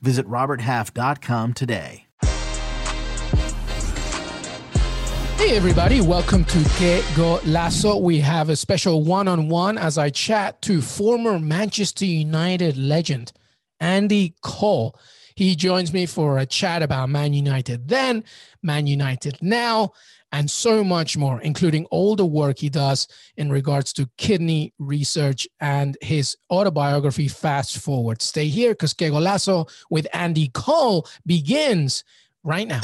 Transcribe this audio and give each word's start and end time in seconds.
Visit 0.00 0.26
RobertHalf.com 0.26 1.54
today. 1.54 2.06
Hey 5.36 5.54
everybody, 5.54 6.00
welcome 6.00 6.44
to 6.44 6.58
Que 6.76 7.02
Golazo. 7.14 8.00
We 8.00 8.18
have 8.20 8.48
a 8.48 8.56
special 8.56 9.04
one-on-one 9.04 9.78
as 9.78 9.96
I 9.98 10.10
chat 10.10 10.60
to 10.62 10.80
former 10.80 11.38
Manchester 11.38 12.06
United 12.06 12.76
legend 12.76 13.32
Andy 13.78 14.34
Cole. 14.42 14.98
He 15.36 15.54
joins 15.54 15.92
me 15.92 16.06
for 16.06 16.38
a 16.38 16.46
chat 16.46 16.82
about 16.82 17.10
Man 17.10 17.34
United 17.34 17.88
then, 17.88 18.24
Man 18.62 18.86
United 18.86 19.36
now, 19.42 19.92
and 20.32 20.50
so 20.50 20.82
much 20.82 21.18
more, 21.18 21.42
including 21.42 21.84
all 21.86 22.16
the 22.16 22.24
work 22.24 22.58
he 22.60 22.70
does 22.70 23.06
in 23.36 23.50
regards 23.50 23.92
to 23.94 24.08
kidney 24.16 24.72
research 24.78 25.46
and 25.60 25.98
his 26.00 26.38
autobiography, 26.50 27.28
Fast 27.28 27.76
Forward. 27.76 28.22
Stay 28.22 28.48
here 28.48 28.70
because 28.70 28.94
Que 28.94 29.10
Golazo 29.10 29.70
with 29.90 30.06
Andy 30.14 30.48
Cole 30.54 31.06
begins 31.26 32.02
right 32.42 32.66
now. 32.66 32.80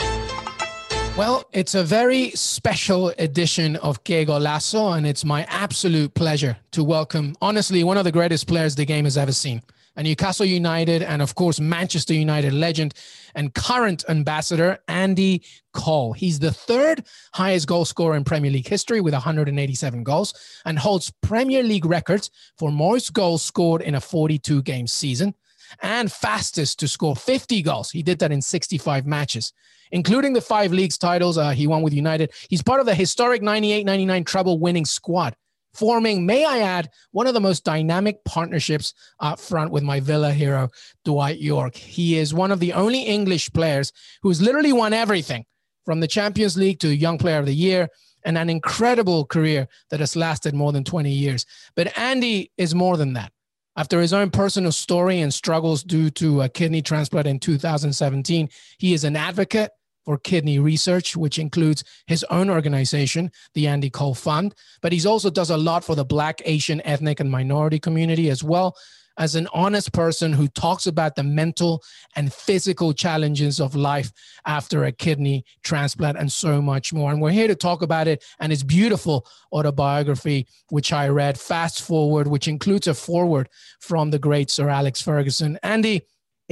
Well, 1.16 1.48
it's 1.52 1.74
a 1.74 1.82
very 1.82 2.32
special 2.32 3.14
edition 3.18 3.76
of 3.76 4.04
Que 4.04 4.26
Golazo, 4.26 4.94
and 4.94 5.06
it's 5.06 5.24
my 5.24 5.44
absolute 5.48 6.12
pleasure 6.12 6.58
to 6.72 6.84
welcome, 6.84 7.34
honestly, 7.40 7.82
one 7.82 7.96
of 7.96 8.04
the 8.04 8.12
greatest 8.12 8.46
players 8.46 8.74
the 8.74 8.84
game 8.84 9.04
has 9.04 9.16
ever 9.16 9.32
seen. 9.32 9.62
A 9.96 10.02
Newcastle 10.02 10.46
United 10.46 11.02
and, 11.02 11.20
of 11.20 11.34
course, 11.34 11.60
Manchester 11.60 12.14
United 12.14 12.52
legend 12.52 12.94
and 13.34 13.52
current 13.52 14.04
ambassador, 14.08 14.78
Andy 14.88 15.42
Cole. 15.72 16.14
He's 16.14 16.38
the 16.38 16.50
third 16.50 17.04
highest 17.34 17.66
goal 17.66 17.84
scorer 17.84 18.16
in 18.16 18.24
Premier 18.24 18.50
League 18.50 18.68
history 18.68 19.00
with 19.00 19.12
187 19.12 20.02
goals 20.02 20.34
and 20.64 20.78
holds 20.78 21.12
Premier 21.22 21.62
League 21.62 21.84
records 21.84 22.30
for 22.58 22.72
most 22.72 23.12
goals 23.12 23.42
scored 23.42 23.82
in 23.82 23.94
a 23.94 24.00
42 24.00 24.62
game 24.62 24.86
season 24.86 25.34
and 25.82 26.10
fastest 26.10 26.78
to 26.80 26.88
score 26.88 27.16
50 27.16 27.62
goals. 27.62 27.90
He 27.90 28.02
did 28.02 28.18
that 28.20 28.32
in 28.32 28.40
65 28.40 29.06
matches 29.06 29.52
including 29.92 30.32
the 30.32 30.40
five 30.40 30.72
leagues 30.72 30.98
titles 30.98 31.38
uh, 31.38 31.50
he 31.50 31.66
won 31.66 31.82
with 31.82 31.92
United. 31.92 32.32
He's 32.48 32.62
part 32.62 32.80
of 32.80 32.86
the 32.86 32.94
historic 32.94 33.42
98 33.42 33.84
99 33.84 34.24
treble 34.24 34.58
winning 34.58 34.84
squad, 34.84 35.36
forming, 35.74 36.26
may 36.26 36.44
I 36.44 36.58
add, 36.58 36.90
one 37.12 37.26
of 37.26 37.34
the 37.34 37.40
most 37.40 37.64
dynamic 37.64 38.24
partnerships 38.24 38.94
up 39.20 39.38
front 39.38 39.70
with 39.70 39.82
my 39.82 40.00
Villa 40.00 40.32
hero, 40.32 40.68
Dwight 41.04 41.40
Yorke. 41.40 41.76
He 41.76 42.18
is 42.18 42.34
one 42.34 42.52
of 42.52 42.60
the 42.60 42.72
only 42.72 43.02
English 43.02 43.52
players 43.52 43.92
who's 44.22 44.42
literally 44.42 44.72
won 44.72 44.92
everything 44.92 45.44
from 45.84 46.00
the 46.00 46.08
Champions 46.08 46.56
League 46.56 46.80
to 46.80 46.94
Young 46.94 47.18
Player 47.18 47.38
of 47.38 47.46
the 47.46 47.54
Year 47.54 47.88
and 48.24 48.38
an 48.38 48.48
incredible 48.48 49.24
career 49.24 49.66
that 49.90 50.00
has 50.00 50.14
lasted 50.14 50.54
more 50.54 50.72
than 50.72 50.84
20 50.84 51.10
years. 51.10 51.44
But 51.74 51.96
Andy 51.98 52.52
is 52.56 52.74
more 52.74 52.96
than 52.96 53.14
that. 53.14 53.32
After 53.76 54.00
his 54.00 54.12
own 54.12 54.30
personal 54.30 54.72
story 54.72 55.20
and 55.20 55.32
struggles 55.32 55.82
due 55.82 56.10
to 56.10 56.42
a 56.42 56.48
kidney 56.48 56.82
transplant 56.82 57.26
in 57.26 57.38
2017, 57.38 58.48
he 58.78 58.92
is 58.92 59.04
an 59.04 59.16
advocate 59.16 59.70
for 60.04 60.18
kidney 60.18 60.58
research, 60.58 61.16
which 61.16 61.38
includes 61.38 61.84
his 62.06 62.24
own 62.24 62.50
organization, 62.50 63.30
the 63.54 63.66
Andy 63.66 63.90
Cole 63.90 64.14
Fund. 64.14 64.54
But 64.80 64.92
he 64.92 65.06
also 65.06 65.30
does 65.30 65.50
a 65.50 65.56
lot 65.56 65.84
for 65.84 65.94
the 65.94 66.04
Black, 66.04 66.42
Asian, 66.44 66.80
ethnic, 66.84 67.20
and 67.20 67.30
minority 67.30 67.78
community 67.78 68.30
as 68.30 68.42
well 68.42 68.76
as 69.18 69.34
an 69.34 69.48
honest 69.52 69.92
person 69.92 70.32
who 70.32 70.48
talks 70.48 70.86
about 70.86 71.16
the 71.16 71.22
mental 71.22 71.82
and 72.16 72.32
physical 72.32 72.92
challenges 72.92 73.60
of 73.60 73.74
life 73.74 74.10
after 74.46 74.84
a 74.84 74.92
kidney 74.92 75.44
transplant 75.62 76.18
and 76.18 76.30
so 76.30 76.62
much 76.62 76.92
more. 76.92 77.12
And 77.12 77.20
we're 77.20 77.30
here 77.30 77.48
to 77.48 77.54
talk 77.54 77.82
about 77.82 78.08
it 78.08 78.24
and 78.40 78.50
his 78.50 78.62
beautiful 78.62 79.26
autobiography, 79.52 80.46
which 80.70 80.92
I 80.92 81.08
read, 81.08 81.38
Fast 81.38 81.82
Forward, 81.82 82.26
which 82.26 82.48
includes 82.48 82.86
a 82.86 82.94
foreword 82.94 83.48
from 83.80 84.10
the 84.10 84.18
great 84.18 84.50
Sir 84.50 84.68
Alex 84.68 85.02
Ferguson. 85.02 85.58
Andy, 85.62 86.02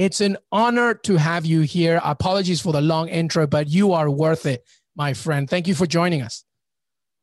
it's 0.01 0.19
an 0.19 0.35
honor 0.51 0.95
to 0.95 1.15
have 1.17 1.45
you 1.45 1.61
here. 1.61 2.01
Apologies 2.03 2.59
for 2.59 2.73
the 2.73 2.81
long 2.81 3.07
intro, 3.07 3.45
but 3.45 3.69
you 3.69 3.93
are 3.93 4.09
worth 4.09 4.47
it, 4.47 4.65
my 4.95 5.13
friend. 5.13 5.47
Thank 5.47 5.67
you 5.67 5.75
for 5.75 5.85
joining 5.85 6.23
us. 6.23 6.43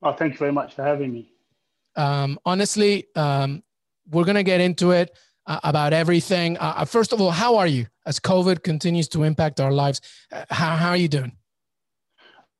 Oh, 0.01 0.13
thank 0.13 0.35
you 0.35 0.39
very 0.39 0.53
much 0.53 0.75
for 0.75 0.85
having 0.85 1.13
me. 1.13 1.33
Um, 1.97 2.39
honestly, 2.47 3.09
um, 3.17 3.65
we're 4.09 4.25
going 4.25 4.37
to 4.37 4.45
get 4.45 4.61
into 4.61 4.93
it 4.93 5.11
uh, 5.49 5.59
about 5.65 5.93
everything. 5.93 6.57
Uh, 6.59 6.75
uh, 6.77 6.85
first 6.85 7.13
of 7.13 7.21
all, 7.21 7.33
how 7.33 7.57
are 7.57 7.67
you 7.67 7.89
as 8.07 8.21
COVID 8.21 8.63
continues 8.63 9.09
to 9.09 9.25
impact 9.25 9.59
our 9.59 9.73
lives? 9.73 10.01
Uh, 10.31 10.45
how, 10.49 10.77
how 10.77 10.91
are 10.91 10.97
you 10.97 11.09
doing? 11.09 11.33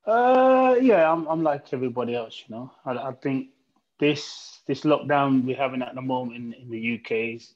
Uh, 0.05 0.75
yeah, 0.81 1.13
I'm, 1.13 1.29
I'm 1.29 1.45
like 1.45 1.73
everybody 1.73 2.17
else, 2.17 2.43
you 2.45 2.57
know. 2.57 2.73
I, 2.85 2.93
I 2.97 3.13
think 3.13 3.51
this 4.01 4.63
this 4.67 4.81
lockdown 4.81 5.45
we're 5.45 5.57
having 5.57 5.83
at 5.83 5.95
the 5.95 6.03
moment 6.03 6.37
in, 6.37 6.53
in 6.55 6.71
the 6.71 6.95
UK 6.97 7.37
is 7.37 7.55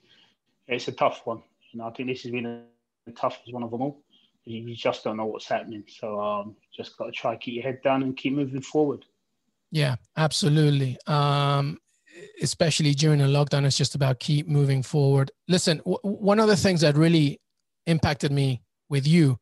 it's 0.69 0.87
a 0.87 0.93
tough 0.93 1.22
one. 1.25 1.43
You 1.72 1.78
know, 1.78 1.87
I 1.87 1.91
think 1.91 2.09
this 2.09 2.22
has 2.22 2.31
been 2.31 2.65
the 3.06 3.12
toughest 3.12 3.53
one 3.53 3.62
of 3.62 3.71
them 3.71 3.83
all. 3.83 4.03
You 4.44 4.75
just 4.75 5.05
don't 5.05 5.16
know 5.16 5.27
what's 5.27 5.47
happening. 5.47 5.84
So 5.88 6.21
um, 6.21 6.56
just 6.77 6.97
got 6.99 7.06
to 7.06 7.12
try 7.12 7.37
keep 7.37 7.55
your 7.55 7.62
head 7.62 7.81
down 7.83 8.03
and 8.03 8.16
keep 8.16 8.33
moving 8.33 8.60
forward. 8.60 9.05
Yeah, 9.71 9.97
absolutely. 10.16 10.99
Um, 11.06 11.78
especially 12.43 12.93
during 12.93 13.21
a 13.22 13.27
lockdown, 13.27 13.65
it's 13.65 13.77
just 13.77 13.94
about 13.94 14.21
keep 14.21 14.49
moving 14.49 14.83
forward. 14.83 15.31
Listen, 15.49 15.78
w- 15.78 15.99
one 16.03 16.41
of 16.41 16.49
the 16.49 16.56
things 16.56 16.83
that 16.83 16.97
really 16.97 17.41
impacted 17.87 18.33
me 18.33 18.62
with 18.89 19.06
you 19.06 19.39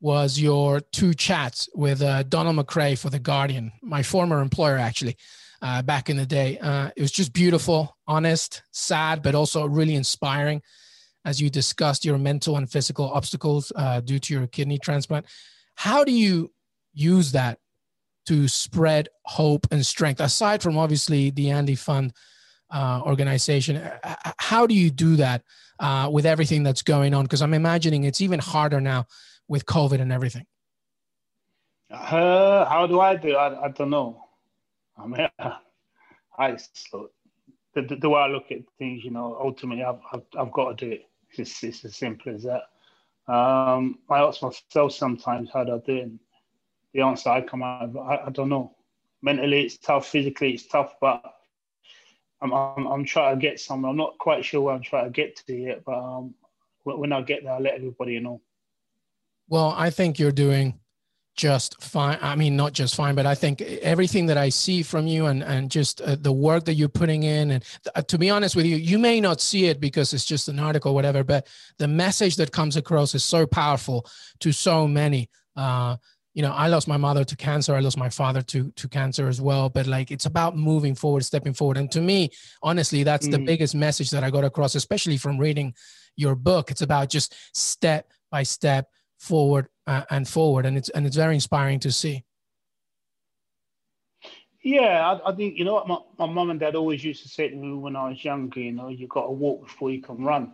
was 0.00 0.38
your 0.38 0.80
two 0.92 1.14
chats 1.14 1.68
with 1.74 2.02
uh, 2.02 2.22
Donald 2.24 2.56
McRae 2.56 2.98
for 2.98 3.08
The 3.08 3.18
Guardian, 3.18 3.72
my 3.82 4.02
former 4.02 4.40
employer, 4.40 4.76
actually, 4.76 5.16
uh, 5.62 5.80
back 5.80 6.10
in 6.10 6.18
the 6.18 6.26
day. 6.26 6.58
Uh, 6.58 6.90
it 6.94 7.00
was 7.00 7.10
just 7.10 7.32
beautiful, 7.32 7.96
honest, 8.06 8.62
sad, 8.70 9.22
but 9.22 9.34
also 9.34 9.66
really 9.66 9.94
inspiring 9.94 10.60
as 11.24 11.40
you 11.40 11.50
discussed 11.50 12.04
your 12.04 12.18
mental 12.18 12.56
and 12.56 12.70
physical 12.70 13.10
obstacles 13.10 13.72
uh, 13.76 14.00
due 14.00 14.18
to 14.18 14.34
your 14.34 14.46
kidney 14.46 14.78
transplant. 14.78 15.26
How 15.74 16.04
do 16.04 16.12
you 16.12 16.52
use 16.92 17.32
that 17.32 17.58
to 18.26 18.48
spread 18.48 19.08
hope 19.24 19.66
and 19.70 19.84
strength, 19.84 20.20
aside 20.20 20.62
from 20.62 20.78
obviously 20.78 21.30
the 21.30 21.50
Andy 21.50 21.74
Fund 21.74 22.12
uh, 22.72 23.02
organization? 23.04 23.82
How 24.38 24.66
do 24.66 24.74
you 24.74 24.90
do 24.90 25.16
that 25.16 25.42
uh, 25.78 26.08
with 26.12 26.26
everything 26.26 26.62
that's 26.62 26.82
going 26.82 27.14
on? 27.14 27.24
Because 27.24 27.42
I'm 27.42 27.54
imagining 27.54 28.04
it's 28.04 28.20
even 28.20 28.38
harder 28.38 28.80
now 28.80 29.06
with 29.48 29.66
COVID 29.66 30.00
and 30.00 30.12
everything. 30.12 30.46
Uh, 31.90 32.64
how 32.64 32.86
do 32.86 33.00
I 33.00 33.16
do? 33.16 33.36
I, 33.36 33.66
I 33.66 33.68
don't 33.68 33.90
know. 33.90 34.24
I 34.96 35.06
mean, 35.06 35.28
I 36.38 36.56
the, 37.74 37.82
the, 37.82 37.96
the 37.96 38.08
way 38.08 38.20
I 38.20 38.26
look 38.28 38.50
at 38.50 38.58
things, 38.78 39.04
you 39.04 39.10
know, 39.10 39.36
ultimately 39.40 39.84
I've, 39.84 39.98
I've, 40.12 40.22
I've 40.38 40.52
got 40.52 40.78
to 40.78 40.86
do 40.86 40.92
it. 40.92 41.06
It's, 41.38 41.62
it's 41.62 41.84
as 41.84 41.96
simple 41.96 42.34
as 42.34 42.44
that. 42.44 42.62
Um, 43.32 43.98
I 44.10 44.18
ask 44.18 44.42
myself 44.42 44.92
sometimes 44.92 45.50
how 45.52 45.64
do 45.64 45.74
I 45.74 45.78
do 45.78 45.96
it? 45.96 46.10
The 46.92 47.00
answer 47.00 47.30
I 47.30 47.40
come 47.40 47.62
out 47.62 47.82
of, 47.82 47.96
I, 47.96 48.24
I, 48.26 48.30
don't 48.30 48.48
know. 48.48 48.74
Mentally, 49.22 49.62
it's 49.62 49.78
tough. 49.78 50.06
Physically, 50.06 50.52
it's 50.52 50.66
tough. 50.66 50.94
But 51.00 51.22
I'm, 52.40 52.52
I'm, 52.52 52.86
I'm, 52.86 53.04
trying 53.04 53.36
to 53.36 53.40
get 53.40 53.58
somewhere. 53.58 53.90
I'm 53.90 53.96
not 53.96 54.18
quite 54.18 54.44
sure 54.44 54.60
where 54.60 54.74
I'm 54.74 54.82
trying 54.82 55.04
to 55.04 55.10
get 55.10 55.36
to 55.36 55.54
yet. 55.54 55.84
But 55.84 55.98
um, 55.98 56.34
when 56.84 57.12
I 57.12 57.22
get 57.22 57.42
there, 57.42 57.54
I'll 57.54 57.62
let 57.62 57.74
everybody 57.74 58.20
know. 58.20 58.40
Well, 59.48 59.74
I 59.76 59.90
think 59.90 60.18
you're 60.18 60.32
doing 60.32 60.78
just 61.34 61.82
fine. 61.82 62.18
I 62.22 62.36
mean, 62.36 62.56
not 62.56 62.72
just 62.72 62.94
fine, 62.94 63.14
but 63.14 63.26
I 63.26 63.34
think 63.34 63.60
everything 63.60 64.26
that 64.26 64.38
I 64.38 64.48
see 64.48 64.82
from 64.82 65.06
you 65.06 65.26
and 65.26 65.42
and 65.42 65.70
just 65.70 66.00
uh, 66.00 66.16
the 66.16 66.32
work 66.32 66.64
that 66.64 66.74
you're 66.74 66.88
putting 66.88 67.24
in, 67.24 67.50
and 67.52 67.64
uh, 67.94 68.02
to 68.02 68.18
be 68.18 68.30
honest 68.30 68.54
with 68.54 68.66
you, 68.66 68.76
you 68.76 68.98
may 68.98 69.20
not 69.20 69.40
see 69.40 69.66
it 69.66 69.80
because 69.80 70.12
it's 70.12 70.24
just 70.24 70.48
an 70.48 70.58
article, 70.58 70.94
whatever. 70.94 71.24
But 71.24 71.48
the 71.78 71.88
message 71.88 72.36
that 72.36 72.52
comes 72.52 72.76
across 72.76 73.14
is 73.14 73.24
so 73.24 73.46
powerful 73.46 74.06
to 74.40 74.52
so 74.52 74.86
many. 74.86 75.28
Uh, 75.56 75.96
you 76.34 76.42
know, 76.42 76.52
I 76.52 76.66
lost 76.66 76.88
my 76.88 76.96
mother 76.96 77.24
to 77.24 77.36
cancer. 77.36 77.74
I 77.74 77.80
lost 77.80 77.96
my 77.96 78.10
father 78.10 78.42
to 78.42 78.70
to 78.72 78.88
cancer 78.88 79.28
as 79.28 79.40
well. 79.40 79.68
But 79.68 79.86
like, 79.86 80.10
it's 80.10 80.26
about 80.26 80.56
moving 80.56 80.94
forward, 80.94 81.24
stepping 81.24 81.54
forward. 81.54 81.78
And 81.78 81.90
to 81.92 82.00
me, 82.00 82.30
honestly, 82.62 83.02
that's 83.02 83.26
mm. 83.26 83.32
the 83.32 83.38
biggest 83.38 83.74
message 83.74 84.10
that 84.10 84.24
I 84.24 84.30
got 84.30 84.44
across, 84.44 84.74
especially 84.76 85.16
from 85.16 85.38
reading 85.38 85.74
your 86.16 86.36
book. 86.36 86.70
It's 86.70 86.82
about 86.82 87.08
just 87.08 87.34
step 87.52 88.10
by 88.30 88.44
step 88.44 88.88
forward 89.18 89.68
uh, 89.86 90.04
and 90.10 90.28
forward, 90.28 90.66
and 90.66 90.76
it's 90.76 90.88
and 90.90 91.06
it's 91.06 91.16
very 91.16 91.34
inspiring 91.34 91.80
to 91.80 91.92
see. 91.92 92.24
Yeah, 94.62 95.20
I, 95.24 95.30
I 95.30 95.34
think 95.34 95.58
you 95.58 95.64
know 95.64 95.74
what 95.74 96.18
my, 96.18 96.26
my 96.26 96.50
and 96.50 96.58
dad 96.58 96.74
always 96.74 97.04
used 97.04 97.22
to 97.22 97.28
say 97.28 97.48
to 97.48 97.56
me 97.56 97.74
when 97.74 97.96
I 97.96 98.08
was 98.08 98.24
younger. 98.24 98.60
You 98.60 98.72
know, 98.72 98.88
you 98.88 99.06
got 99.06 99.26
to 99.26 99.30
walk 99.30 99.64
before 99.64 99.90
you 99.90 100.00
can 100.00 100.24
run. 100.24 100.52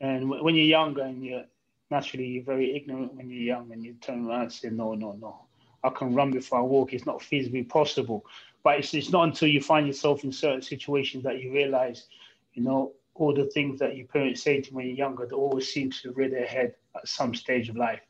And 0.00 0.28
when 0.28 0.54
you're 0.54 0.64
younger 0.66 1.02
and 1.02 1.24
you're 1.24 1.44
naturally 1.90 2.26
you're 2.26 2.44
very 2.44 2.76
ignorant 2.76 3.14
when 3.14 3.30
you're 3.30 3.42
young 3.42 3.70
and 3.72 3.84
you 3.84 3.94
turn 3.94 4.26
around 4.26 4.42
and 4.42 4.52
say, 4.52 4.68
no, 4.70 4.94
no, 4.94 5.12
no, 5.12 5.46
I 5.84 5.90
can 5.90 6.14
run 6.14 6.32
before 6.32 6.58
I 6.58 6.62
walk. 6.62 6.92
It's 6.92 7.06
not 7.06 7.20
feasibly 7.20 7.68
possible. 7.68 8.26
But 8.62 8.80
it's, 8.80 8.94
it's 8.94 9.10
not 9.10 9.24
until 9.24 9.48
you 9.48 9.60
find 9.60 9.86
yourself 9.86 10.24
in 10.24 10.32
certain 10.32 10.62
situations 10.62 11.22
that 11.24 11.40
you 11.40 11.52
realize, 11.52 12.06
you 12.54 12.62
know, 12.62 12.92
all 13.14 13.32
the 13.32 13.46
things 13.46 13.78
that 13.78 13.96
your 13.96 14.06
parents 14.06 14.42
say 14.42 14.60
to 14.60 14.70
you 14.70 14.76
when 14.76 14.86
you're 14.86 14.96
younger, 14.96 15.26
that 15.26 15.34
always 15.34 15.72
seems 15.72 16.02
to 16.02 16.10
rear 16.12 16.28
their 16.28 16.46
head 16.46 16.74
at 16.96 17.08
some 17.08 17.34
stage 17.34 17.68
of 17.68 17.76
life. 17.76 18.00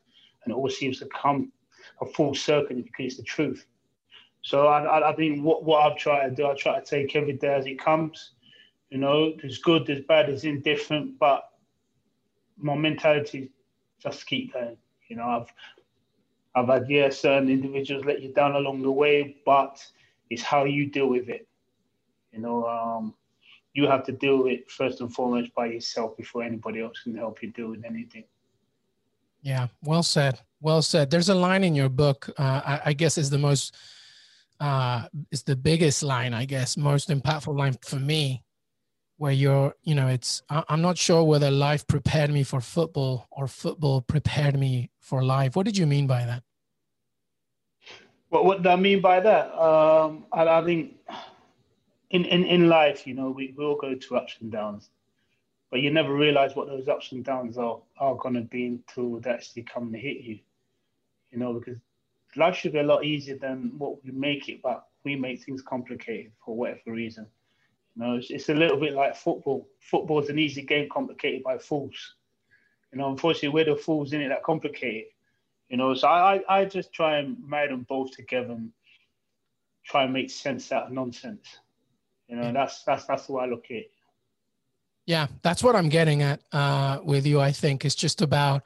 And 0.43 0.53
it 0.53 0.57
all 0.57 0.69
seems 0.69 0.99
to 0.99 1.07
come 1.07 1.51
a 2.01 2.05
full 2.05 2.33
circle 2.35 2.75
because 2.75 3.05
it's 3.05 3.17
the 3.17 3.23
truth. 3.23 3.65
So 4.41 4.67
I, 4.67 4.83
I, 4.83 5.09
I 5.11 5.15
think 5.15 5.43
what, 5.43 5.63
what 5.63 5.83
I've 5.83 5.97
tried 5.97 6.29
to 6.29 6.35
do, 6.35 6.47
I 6.47 6.55
try 6.55 6.79
to 6.79 6.85
take 6.85 7.15
every 7.15 7.33
day 7.33 7.53
as 7.53 7.65
it 7.65 7.79
comes. 7.79 8.31
You 8.89 8.97
know, 8.97 9.33
there's 9.41 9.57
good, 9.57 9.85
there's 9.85 10.05
bad, 10.05 10.27
there's 10.27 10.45
indifferent, 10.45 11.19
but 11.19 11.43
my 12.57 12.75
mentality 12.75 13.51
just 14.01 14.25
keep 14.25 14.53
going. 14.53 14.77
You 15.09 15.17
know, 15.17 15.25
I've 15.25 15.47
I've 16.55 16.67
had 16.67 16.89
yeah, 16.89 17.09
certain 17.09 17.49
individuals 17.49 18.05
let 18.05 18.21
you 18.21 18.33
down 18.33 18.55
along 18.55 18.81
the 18.81 18.91
way, 18.91 19.37
but 19.45 19.85
it's 20.29 20.41
how 20.41 20.63
you 20.65 20.89
deal 20.89 21.07
with 21.07 21.29
it. 21.29 21.47
You 22.31 22.39
know, 22.39 22.65
um, 22.65 23.13
you 23.73 23.87
have 23.87 24.03
to 24.05 24.11
deal 24.11 24.43
with 24.43 24.53
it 24.53 24.71
first 24.71 25.01
and 25.01 25.13
foremost 25.13 25.53
by 25.53 25.67
yourself 25.67 26.17
before 26.17 26.43
anybody 26.43 26.81
else 26.81 27.01
can 27.03 27.15
help 27.15 27.43
you 27.43 27.51
deal 27.51 27.69
with 27.69 27.85
anything. 27.85 28.23
Yeah, 29.41 29.67
well 29.83 30.03
said. 30.03 30.39
Well 30.61 30.81
said. 30.81 31.09
There's 31.09 31.29
a 31.29 31.35
line 31.35 31.63
in 31.63 31.75
your 31.75 31.89
book. 31.89 32.29
Uh, 32.37 32.61
I, 32.65 32.81
I, 32.85 32.93
guess 32.93 33.17
is 33.17 33.29
the 33.29 33.37
most, 33.37 33.75
uh, 34.59 35.07
is 35.31 35.43
the 35.43 35.55
biggest 35.55 36.03
line. 36.03 36.33
I 36.33 36.45
guess 36.45 36.77
most 36.77 37.09
impactful 37.09 37.57
line 37.57 37.77
for 37.81 37.97
me, 37.97 38.43
where 39.17 39.31
you're, 39.31 39.73
you 39.83 39.95
know, 39.95 40.07
it's. 40.07 40.41
I'm 40.49 40.81
not 40.81 40.97
sure 40.97 41.23
whether 41.23 41.51
life 41.51 41.85
prepared 41.87 42.31
me 42.31 42.43
for 42.43 42.61
football 42.61 43.27
or 43.31 43.47
football 43.47 44.01
prepared 44.01 44.57
me 44.57 44.89
for 44.99 45.23
life. 45.23 45.55
What 45.55 45.65
did 45.65 45.77
you 45.77 45.85
mean 45.85 46.07
by 46.07 46.25
that? 46.25 46.43
What 48.29 48.45
What 48.45 48.63
do 48.63 48.69
I 48.69 48.75
mean 48.75 49.01
by 49.01 49.19
that? 49.19 49.53
Um, 49.53 50.25
I, 50.31 50.47
I 50.47 50.63
think 50.63 50.95
in, 52.09 52.25
in 52.25 52.43
in 52.43 52.69
life, 52.69 53.07
you 53.07 53.13
know, 53.13 53.29
we, 53.29 53.53
we 53.57 53.63
all 53.63 53.77
go 53.77 53.95
through 53.95 54.17
ups 54.17 54.35
and 54.41 54.51
downs 54.51 54.89
but 55.69 55.81
you 55.81 55.91
never 55.91 56.13
realize 56.13 56.55
what 56.55 56.67
those 56.67 56.87
ups 56.87 57.11
and 57.11 57.23
downs 57.23 57.57
are 57.57 57.79
are 57.99 58.15
going 58.15 58.35
to 58.35 58.41
be 58.41 58.65
until 58.67 59.19
they 59.19 59.31
actually 59.31 59.63
come 59.63 59.91
to 59.91 59.97
hit 59.97 60.17
you. 60.17 60.39
You 61.31 61.39
know, 61.39 61.53
because 61.53 61.77
life 62.35 62.55
should 62.55 62.73
be 62.73 62.79
a 62.79 62.83
lot 62.83 63.03
easier 63.03 63.37
than 63.37 63.73
what 63.77 64.03
we 64.03 64.11
make 64.11 64.47
it, 64.49 64.61
but 64.61 64.85
we 65.03 65.15
make 65.15 65.43
things 65.43 65.61
complicated 65.61 66.31
for 66.43 66.55
whatever 66.55 66.91
reason. 66.91 67.27
You 67.95 68.03
know, 68.03 68.15
it's, 68.15 68.29
it's 68.29 68.49
a 68.49 68.53
little 68.53 68.77
bit 68.77 68.93
like 68.93 69.15
football. 69.15 69.67
Football 69.79 70.21
is 70.21 70.29
an 70.29 70.39
easy 70.39 70.61
game 70.61 70.87
complicated 70.89 71.43
by 71.43 71.57
fools. 71.57 72.15
You 72.91 72.99
know, 72.99 73.09
unfortunately, 73.09 73.49
we're 73.49 73.75
the 73.75 73.75
fools 73.75 74.13
in 74.13 74.21
it 74.21 74.29
that 74.29 74.43
complicate 74.43 74.95
it. 74.95 75.07
You 75.69 75.77
know, 75.77 75.93
so 75.95 76.07
I, 76.07 76.41
I 76.47 76.65
just 76.65 76.93
try 76.93 77.17
and 77.17 77.37
marry 77.45 77.67
them 77.67 77.85
both 77.89 78.11
together 78.11 78.53
and 78.53 78.71
try 79.85 80.03
and 80.03 80.13
make 80.13 80.29
sense 80.29 80.71
out 80.71 80.87
of 80.87 80.91
nonsense. 80.93 81.45
You 82.29 82.37
know, 82.37 82.53
that's 82.53 82.83
that's 82.83 83.05
that's 83.05 83.27
the 83.27 83.33
way 83.33 83.43
I 83.43 83.47
look 83.47 83.65
at 83.65 83.77
it. 83.77 83.91
Yeah, 85.07 85.27
that's 85.41 85.63
what 85.63 85.75
I'm 85.75 85.87
getting 85.87 86.21
at 86.21 86.41
uh, 86.51 86.99
with 87.01 87.25
you. 87.25 87.39
I 87.39 87.51
think 87.51 87.85
it's 87.85 87.95
just 87.95 88.21
about 88.21 88.63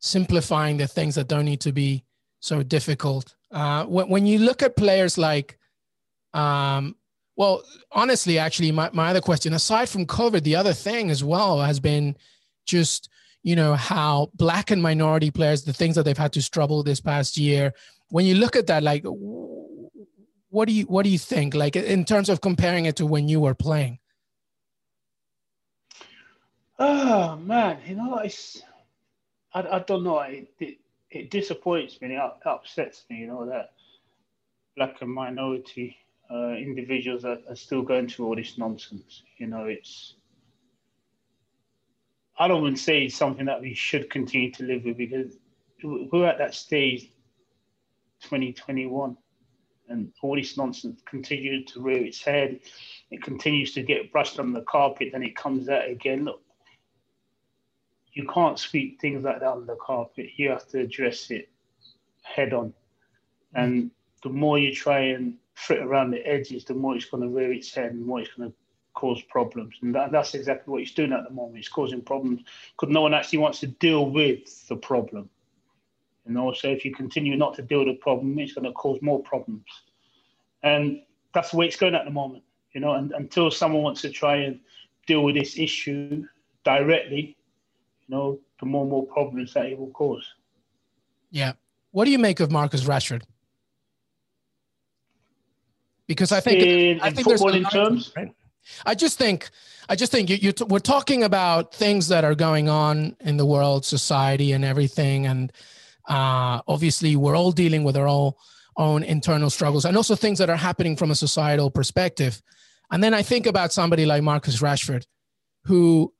simplifying 0.00 0.76
the 0.76 0.86
things 0.86 1.14
that 1.14 1.28
don't 1.28 1.46
need 1.46 1.62
to 1.62 1.72
be 1.72 2.04
so 2.40 2.62
difficult. 2.62 3.34
Uh, 3.50 3.84
when, 3.86 4.08
when 4.10 4.26
you 4.26 4.38
look 4.38 4.62
at 4.62 4.76
players 4.76 5.16
like, 5.16 5.58
um, 6.34 6.94
well, 7.36 7.62
honestly, 7.90 8.38
actually, 8.38 8.70
my, 8.70 8.90
my 8.92 9.08
other 9.08 9.22
question, 9.22 9.54
aside 9.54 9.88
from 9.88 10.04
COVID, 10.04 10.42
the 10.42 10.56
other 10.56 10.74
thing 10.74 11.08
as 11.10 11.24
well 11.24 11.60
has 11.62 11.80
been 11.80 12.16
just, 12.66 13.08
you 13.42 13.56
know, 13.56 13.74
how 13.74 14.30
black 14.34 14.70
and 14.70 14.82
minority 14.82 15.30
players, 15.30 15.64
the 15.64 15.72
things 15.72 15.94
that 15.96 16.02
they've 16.02 16.18
had 16.18 16.34
to 16.34 16.42
struggle 16.42 16.82
this 16.82 17.00
past 17.00 17.38
year. 17.38 17.72
When 18.10 18.26
you 18.26 18.34
look 18.34 18.56
at 18.56 18.66
that, 18.66 18.82
like, 18.82 19.04
what 20.50 20.66
do 20.66 20.74
you 20.74 20.84
what 20.84 21.04
do 21.04 21.10
you 21.10 21.18
think? 21.18 21.54
Like 21.54 21.76
in 21.76 22.04
terms 22.04 22.28
of 22.28 22.40
comparing 22.40 22.86
it 22.86 22.96
to 22.96 23.06
when 23.06 23.28
you 23.28 23.40
were 23.40 23.54
playing? 23.54 23.97
Oh 26.78 27.36
man, 27.36 27.78
you 27.86 27.96
know, 27.96 28.18
it's 28.18 28.62
I, 29.52 29.62
I 29.62 29.78
don't 29.80 30.04
know. 30.04 30.20
It, 30.20 30.48
it, 30.60 30.78
it 31.10 31.30
disappoints 31.30 32.00
me. 32.00 32.14
It 32.14 32.32
upsets 32.44 33.04
me. 33.10 33.16
You 33.18 33.26
know 33.26 33.46
that 33.46 33.72
black 34.76 35.02
and 35.02 35.12
minority 35.12 35.96
uh, 36.30 36.50
individuals 36.50 37.24
are, 37.24 37.38
are, 37.48 37.56
still 37.56 37.82
going 37.82 38.08
through 38.08 38.26
all 38.26 38.36
this 38.36 38.58
nonsense. 38.58 39.22
You 39.38 39.48
know, 39.48 39.64
it's 39.64 40.14
I 42.38 42.46
don't 42.46 42.62
want 42.62 42.76
to 42.76 42.82
say 42.82 43.04
it's 43.04 43.16
something 43.16 43.46
that 43.46 43.60
we 43.60 43.74
should 43.74 44.08
continue 44.10 44.52
to 44.52 44.62
live 44.62 44.84
with 44.84 44.98
because 44.98 45.34
we're 45.82 46.28
at 46.28 46.38
that 46.38 46.54
stage, 46.54 47.10
2021, 48.22 49.16
and 49.88 50.12
all 50.22 50.36
this 50.36 50.56
nonsense 50.56 51.00
continues 51.06 51.72
to 51.72 51.80
rear 51.80 52.04
its 52.04 52.22
head. 52.22 52.60
It 53.10 53.22
continues 53.22 53.72
to 53.74 53.82
get 53.82 54.12
brushed 54.12 54.38
on 54.38 54.52
the 54.52 54.62
carpet, 54.62 55.08
then 55.12 55.24
it 55.24 55.34
comes 55.34 55.68
out 55.68 55.88
again. 55.88 56.26
Look, 56.26 56.42
you 58.18 58.26
can't 58.26 58.58
sweep 58.58 59.00
things 59.00 59.22
like 59.22 59.38
that 59.38 59.48
under 59.48 59.64
the 59.64 59.76
carpet. 59.80 60.30
You 60.34 60.50
have 60.50 60.66
to 60.70 60.80
address 60.80 61.30
it 61.30 61.48
head 62.24 62.52
on. 62.52 62.74
And 63.54 63.92
the 64.24 64.28
more 64.28 64.58
you 64.58 64.74
try 64.74 64.98
and 64.98 65.36
flit 65.54 65.78
around 65.78 66.10
the 66.10 66.26
edges, 66.26 66.64
the 66.64 66.74
more 66.74 66.96
it's 66.96 67.04
going 67.04 67.22
to 67.22 67.28
rear 67.28 67.52
its 67.52 67.72
head 67.72 67.92
and 67.92 68.02
the 68.02 68.04
more 68.04 68.18
it's 68.20 68.34
going 68.34 68.50
to 68.50 68.56
cause 68.94 69.22
problems. 69.22 69.76
And 69.82 69.94
that, 69.94 70.10
that's 70.10 70.34
exactly 70.34 70.72
what 70.72 70.82
it's 70.82 70.90
doing 70.94 71.12
at 71.12 71.22
the 71.22 71.30
moment. 71.30 71.58
It's 71.58 71.68
causing 71.68 72.02
problems 72.02 72.40
because 72.72 72.92
no 72.92 73.02
one 73.02 73.14
actually 73.14 73.38
wants 73.38 73.60
to 73.60 73.68
deal 73.68 74.10
with 74.10 74.66
the 74.66 74.74
problem. 74.74 75.30
You 76.26 76.34
know, 76.34 76.52
so 76.52 76.66
if 76.66 76.84
you 76.84 76.92
continue 76.92 77.36
not 77.36 77.54
to 77.54 77.62
deal 77.62 77.84
with 77.84 77.94
the 77.94 78.02
problem, 78.02 78.36
it's 78.40 78.52
going 78.52 78.64
to 78.64 78.72
cause 78.72 78.98
more 79.00 79.22
problems. 79.22 79.64
And 80.64 81.02
that's 81.32 81.52
the 81.52 81.56
way 81.56 81.68
it's 81.68 81.76
going 81.76 81.94
at 81.94 82.04
the 82.04 82.10
moment. 82.10 82.42
You 82.72 82.80
know, 82.80 82.94
and 82.94 83.12
until 83.12 83.52
someone 83.52 83.82
wants 83.82 84.02
to 84.02 84.10
try 84.10 84.38
and 84.38 84.58
deal 85.06 85.22
with 85.22 85.36
this 85.36 85.56
issue 85.56 86.26
directly, 86.64 87.37
you 88.08 88.16
know, 88.16 88.40
the 88.58 88.66
more 88.66 88.82
and 88.82 88.90
more 88.90 89.06
problems 89.06 89.54
that 89.54 89.66
it 89.66 89.78
will 89.78 89.90
cause. 89.90 90.24
Yeah. 91.30 91.52
What 91.90 92.06
do 92.06 92.10
you 92.10 92.18
make 92.18 92.40
of 92.40 92.50
Marcus 92.50 92.84
Rashford? 92.84 93.22
Because 96.06 96.32
I 96.32 96.40
think 96.40 96.62
in, 96.62 97.00
I 97.00 97.10
think 97.10 97.28
there's 97.28 97.42
in 97.42 97.64
terms. 97.64 98.12
Right? 98.16 98.32
I 98.86 98.94
just 98.94 99.18
think 99.18 99.50
I 99.88 99.94
just 99.94 100.10
think 100.10 100.30
you, 100.30 100.36
you 100.36 100.52
t- 100.52 100.64
we're 100.64 100.78
talking 100.78 101.22
about 101.22 101.74
things 101.74 102.08
that 102.08 102.24
are 102.24 102.34
going 102.34 102.68
on 102.68 103.16
in 103.20 103.36
the 103.36 103.44
world, 103.44 103.84
society, 103.84 104.52
and 104.52 104.64
everything, 104.64 105.26
and 105.26 105.52
uh, 106.08 106.60
obviously 106.66 107.14
we're 107.16 107.36
all 107.36 107.52
dealing 107.52 107.84
with 107.84 107.96
our 107.96 108.08
own 108.08 108.32
own 108.76 109.02
internal 109.02 109.50
struggles, 109.50 109.84
and 109.84 109.96
also 109.96 110.14
things 110.14 110.38
that 110.38 110.48
are 110.48 110.56
happening 110.56 110.96
from 110.96 111.10
a 111.10 111.14
societal 111.14 111.70
perspective. 111.70 112.40
And 112.90 113.04
then 113.04 113.12
I 113.12 113.22
think 113.22 113.46
about 113.46 113.72
somebody 113.72 114.06
like 114.06 114.22
Marcus 114.22 114.62
Rashford, 114.62 115.04
who 115.64 116.12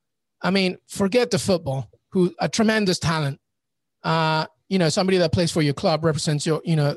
I 0.43 0.51
mean, 0.51 0.79
forget 0.87 1.31
the 1.31 1.39
football, 1.39 1.91
who 2.11 2.35
a 2.39 2.49
tremendous 2.49 2.99
talent. 2.99 3.41
Uh, 4.03 4.47
you 4.69 4.79
know, 4.79 4.89
somebody 4.89 5.19
that 5.19 5.33
plays 5.33 5.51
for 5.51 5.63
your 5.63 5.75
club 5.75 6.05
represents 6.05 6.47
your, 6.47 6.61
you 6.65 6.77
know, 6.77 6.97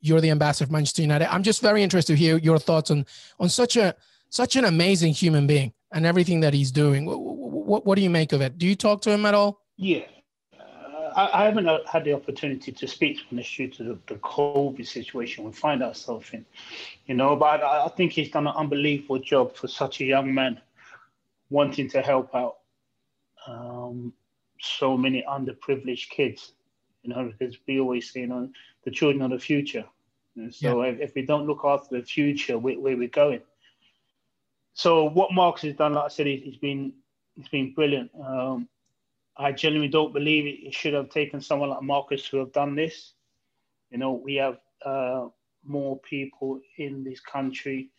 you're 0.00 0.20
the 0.20 0.30
ambassador 0.30 0.64
of 0.64 0.70
Manchester 0.70 1.02
United. 1.02 1.32
I'm 1.32 1.42
just 1.42 1.60
very 1.60 1.82
interested 1.82 2.12
to 2.14 2.18
hear 2.18 2.38
your 2.38 2.58
thoughts 2.58 2.90
on 2.90 3.04
on 3.40 3.48
such 3.48 3.76
a 3.76 3.94
such 4.30 4.56
an 4.56 4.64
amazing 4.64 5.12
human 5.12 5.46
being 5.46 5.72
and 5.92 6.06
everything 6.06 6.40
that 6.40 6.54
he's 6.54 6.70
doing. 6.70 7.06
What, 7.06 7.18
what, 7.18 7.86
what 7.86 7.96
do 7.96 8.02
you 8.02 8.10
make 8.10 8.32
of 8.32 8.40
it? 8.40 8.58
Do 8.58 8.66
you 8.66 8.76
talk 8.76 9.00
to 9.02 9.10
him 9.10 9.24
at 9.26 9.34
all? 9.34 9.62
Yeah, 9.76 10.04
uh, 10.58 11.12
I, 11.16 11.42
I, 11.42 11.44
haven't 11.44 11.68
had 11.86 12.04
the 12.04 12.12
opportunity 12.12 12.72
to 12.72 12.86
speak 12.86 13.18
to 13.18 13.34
him 13.34 13.42
due 13.42 13.68
to 13.68 13.82
the, 13.84 13.98
the 14.06 14.16
COVID 14.16 14.86
situation 14.86 15.44
we 15.44 15.52
find 15.52 15.82
ourselves 15.82 16.28
in, 16.32 16.44
you 17.06 17.14
know. 17.14 17.36
But 17.36 17.62
I, 17.62 17.86
I 17.86 17.88
think 17.88 18.12
he's 18.12 18.30
done 18.30 18.46
an 18.46 18.54
unbelievable 18.56 19.18
job 19.18 19.56
for 19.56 19.68
such 19.68 20.00
a 20.00 20.04
young 20.04 20.34
man, 20.34 20.60
wanting 21.48 21.88
to 21.90 22.02
help 22.02 22.34
out 22.34 22.57
um, 23.48 24.12
so 24.60 24.96
many 24.96 25.24
underprivileged 25.28 26.10
kids. 26.10 26.52
You 27.02 27.10
know, 27.14 27.32
because 27.38 27.56
we 27.66 27.80
always 27.80 28.10
say, 28.10 28.20
you 28.20 28.26
know, 28.26 28.50
the 28.84 28.90
children 28.90 29.22
are 29.22 29.34
the 29.34 29.42
future. 29.42 29.84
And 30.36 30.54
so 30.54 30.82
yeah. 30.82 30.92
if, 30.92 31.00
if, 31.00 31.14
we 31.14 31.22
don't 31.22 31.46
look 31.46 31.60
after 31.64 31.96
the 31.98 32.04
future, 32.04 32.58
where, 32.58 32.78
where 32.78 32.96
we're 32.96 33.08
going. 33.08 33.40
So 34.74 35.04
what 35.04 35.32
Marcus 35.32 35.62
has 35.62 35.74
done, 35.74 35.94
like 35.94 36.04
I 36.04 36.08
said, 36.08 36.26
he, 36.26 36.42
has 36.46 36.56
been 36.56 36.92
he's 37.36 37.48
been 37.48 37.72
brilliant. 37.72 38.10
Um, 38.24 38.68
I 39.36 39.52
genuinely 39.52 39.88
don't 39.88 40.12
believe 40.12 40.46
it, 40.46 40.66
it, 40.66 40.74
should 40.74 40.94
have 40.94 41.10
taken 41.10 41.40
someone 41.40 41.70
like 41.70 41.82
Marcus 41.82 42.28
to 42.28 42.38
have 42.38 42.52
done 42.52 42.74
this. 42.74 43.12
You 43.90 43.98
know, 43.98 44.12
we 44.12 44.34
have 44.36 44.58
uh, 44.84 45.28
more 45.64 45.98
people 46.00 46.60
in 46.76 47.04
this 47.04 47.20
country, 47.20 47.90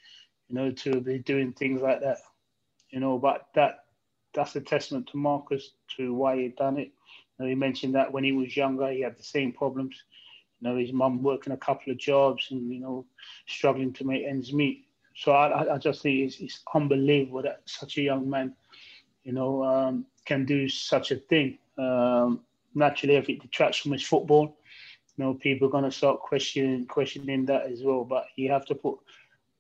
you 0.47 0.55
know, 0.55 0.71
to 0.71 0.99
be 1.01 1.19
doing 1.19 1.53
things 1.53 1.81
like 1.81 2.01
that. 2.01 2.19
You 2.91 2.99
know, 2.99 3.17
but 3.17 3.47
that 3.55 3.85
that's 4.33 4.55
a 4.55 4.61
testament 4.61 5.07
to 5.07 5.17
Marcus 5.17 5.71
to 5.97 6.13
why 6.13 6.37
he 6.37 6.47
done 6.49 6.77
it. 6.77 6.91
You 7.37 7.45
know, 7.45 7.49
he 7.49 7.55
mentioned 7.55 7.95
that 7.95 8.11
when 8.11 8.23
he 8.23 8.31
was 8.31 8.55
younger, 8.55 8.91
he 8.91 9.01
had 9.01 9.17
the 9.17 9.23
same 9.23 9.51
problems. 9.51 9.95
You 10.59 10.69
know, 10.69 10.77
his 10.77 10.91
mum 10.91 11.23
working 11.23 11.53
a 11.53 11.57
couple 11.57 11.91
of 11.91 11.97
jobs 11.97 12.47
and 12.51 12.71
you 12.71 12.79
know 12.79 13.05
struggling 13.47 13.93
to 13.93 14.05
make 14.05 14.25
ends 14.25 14.53
meet. 14.53 14.85
So 15.15 15.31
I, 15.31 15.75
I 15.75 15.77
just 15.77 16.01
think 16.01 16.19
it's, 16.19 16.39
it's 16.39 16.63
unbelievable 16.73 17.41
that 17.41 17.61
such 17.65 17.97
a 17.97 18.01
young 18.01 18.29
man, 18.29 18.53
you 19.23 19.33
know, 19.33 19.63
um, 19.63 20.05
can 20.25 20.45
do 20.45 20.69
such 20.69 21.11
a 21.11 21.17
thing. 21.17 21.57
Um, 21.77 22.41
naturally, 22.73 23.15
if 23.15 23.29
it 23.29 23.41
detracts 23.41 23.79
from 23.79 23.91
his 23.91 24.03
football, 24.03 24.57
you 25.17 25.23
know, 25.23 25.33
people 25.33 25.67
are 25.67 25.71
going 25.71 25.83
to 25.83 25.91
start 25.91 26.19
questioning 26.19 26.85
questioning 26.85 27.45
that 27.45 27.63
as 27.63 27.81
well. 27.83 28.05
But 28.05 28.27
you 28.35 28.51
have 28.51 28.65
to 28.67 28.75
put 28.75 28.99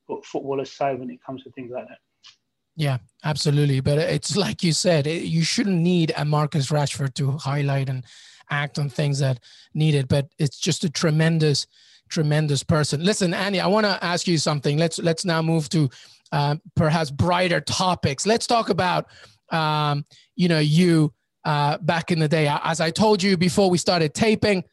put 0.07 0.25
football 0.25 0.61
aside 0.61 0.99
when 0.99 1.09
it 1.09 1.23
comes 1.23 1.43
to 1.43 1.51
things 1.51 1.71
like 1.71 1.87
that. 1.87 1.99
Yeah, 2.79 2.99
absolutely. 3.25 3.81
But 3.81 3.97
it's 3.97 4.37
like 4.37 4.63
you 4.63 4.71
said, 4.71 5.05
it, 5.05 5.23
you 5.23 5.43
shouldn't 5.43 5.81
need 5.81 6.13
a 6.15 6.23
Marcus 6.23 6.71
Rashford 6.71 7.13
to 7.15 7.31
highlight 7.31 7.89
and 7.89 8.05
act 8.49 8.79
on 8.79 8.89
things 8.89 9.19
that 9.19 9.41
need 9.73 9.95
it. 9.95 10.07
But 10.07 10.29
it's 10.39 10.57
just 10.57 10.85
a 10.85 10.89
tremendous, 10.89 11.67
tremendous 12.07 12.63
person. 12.63 13.03
Listen, 13.03 13.33
Andy, 13.33 13.59
I 13.59 13.67
want 13.67 13.85
to 13.85 14.01
ask 14.01 14.27
you 14.27 14.37
something. 14.37 14.77
Let's 14.77 14.97
let's 14.97 15.25
now 15.25 15.41
move 15.41 15.67
to 15.69 15.89
uh, 16.31 16.55
perhaps 16.77 17.11
brighter 17.11 17.59
topics. 17.59 18.25
Let's 18.25 18.47
talk 18.47 18.69
about 18.69 19.07
um, 19.49 20.05
you 20.37 20.47
know 20.47 20.59
you 20.59 21.13
uh, 21.43 21.79
back 21.79 22.13
in 22.13 22.19
the 22.19 22.29
day. 22.29 22.47
As 22.63 22.79
I 22.79 22.91
told 22.91 23.21
you 23.21 23.35
before 23.35 23.69
we 23.69 23.77
started 23.77 24.13
taping, 24.13 24.63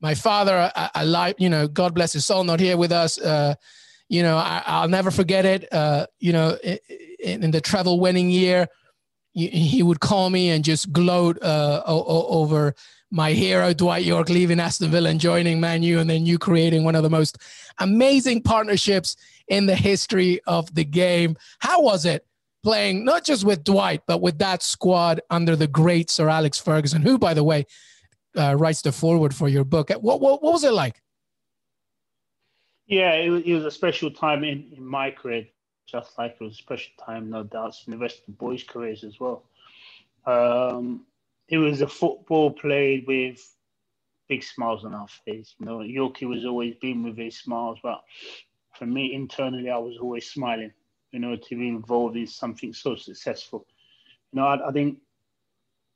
my 0.00 0.14
father, 0.14 0.72
alive, 0.94 1.34
you 1.36 1.50
know, 1.50 1.68
God 1.68 1.94
bless 1.94 2.14
his 2.14 2.24
soul, 2.24 2.44
not 2.44 2.60
here 2.60 2.78
with 2.78 2.92
us. 2.92 3.20
Uh, 3.20 3.56
you 4.08 4.22
know, 4.22 4.36
I, 4.36 4.82
will 4.82 4.88
never 4.88 5.10
forget 5.10 5.46
it. 5.46 5.72
Uh, 5.72 6.06
you 6.18 6.32
know, 6.32 6.58
in, 7.22 7.44
in, 7.44 7.50
the 7.50 7.60
treble 7.60 8.00
winning 8.00 8.30
year, 8.30 8.68
he 9.32 9.82
would 9.82 10.00
call 10.00 10.28
me 10.28 10.50
and 10.50 10.64
just 10.64 10.92
gloat 10.92 11.42
uh, 11.42 11.82
over 11.86 12.74
my 13.10 13.32
hero 13.32 13.72
Dwight 13.72 14.04
Yorke 14.04 14.30
leaving 14.30 14.58
Aston 14.58 14.90
Villa 14.90 15.10
and 15.10 15.20
joining 15.20 15.60
Man 15.60 15.82
U, 15.82 16.00
and 16.00 16.08
then 16.08 16.26
you 16.26 16.38
creating 16.38 16.84
one 16.84 16.94
of 16.94 17.02
the 17.02 17.10
most 17.10 17.38
amazing 17.78 18.42
partnerships 18.42 19.16
in 19.48 19.66
the 19.66 19.74
history 19.74 20.40
of 20.46 20.74
the 20.74 20.84
game. 20.84 21.36
How 21.58 21.82
was 21.82 22.04
it 22.04 22.26
playing 22.62 23.04
not 23.04 23.24
just 23.24 23.44
with 23.44 23.64
Dwight, 23.64 24.02
but 24.06 24.20
with 24.20 24.38
that 24.38 24.62
squad 24.62 25.20
under 25.30 25.56
the 25.56 25.66
great 25.66 26.10
Sir 26.10 26.28
Alex 26.28 26.58
Ferguson, 26.58 27.02
who, 27.02 27.18
by 27.18 27.34
the 27.34 27.44
way, 27.44 27.66
uh, 28.36 28.54
writes 28.56 28.82
the 28.82 28.92
foreword 28.92 29.34
for 29.34 29.48
your 29.48 29.64
book? 29.64 29.90
What, 29.90 30.20
what, 30.20 30.42
what 30.42 30.52
was 30.52 30.64
it 30.64 30.72
like? 30.72 31.00
Yeah, 32.86 33.14
it 33.14 33.30
was, 33.30 33.42
it 33.44 33.52
was 33.52 33.64
a 33.64 33.70
special 33.70 34.10
time 34.10 34.44
in, 34.44 34.72
in 34.76 34.84
my 34.84 35.10
career, 35.10 35.46
just 35.86 36.18
like 36.18 36.36
it 36.40 36.44
was 36.44 36.54
a 36.54 36.56
special 36.56 36.92
time, 37.04 37.30
no 37.30 37.42
doubt, 37.44 37.76
in 37.86 37.92
the 37.92 37.98
rest 37.98 38.20
of 38.20 38.26
the 38.26 38.32
boys' 38.32 38.64
careers 38.64 39.04
as 39.04 39.18
well. 39.20 39.44
Um, 40.26 41.06
it 41.48 41.58
was 41.58 41.82
a 41.82 41.88
football 41.88 42.50
played 42.50 43.06
with 43.06 43.40
big 44.28 44.42
smiles 44.42 44.84
on 44.84 44.94
our 44.94 45.08
face. 45.24 45.54
You 45.58 45.66
know, 45.66 45.78
Yorkie 45.78 46.28
was 46.28 46.44
always 46.44 46.74
being 46.80 47.02
with 47.02 47.18
his 47.18 47.38
smiles, 47.38 47.78
but 47.82 48.02
for 48.78 48.86
me 48.86 49.14
internally, 49.14 49.70
I 49.70 49.78
was 49.78 49.98
always 50.00 50.30
smiling. 50.30 50.72
You 51.10 51.18
know, 51.18 51.36
to 51.36 51.56
be 51.56 51.68
involved 51.68 52.16
in 52.16 52.26
something 52.26 52.72
so 52.72 52.96
successful. 52.96 53.66
You 54.32 54.40
know, 54.40 54.46
I, 54.46 54.68
I 54.68 54.72
think 54.72 54.98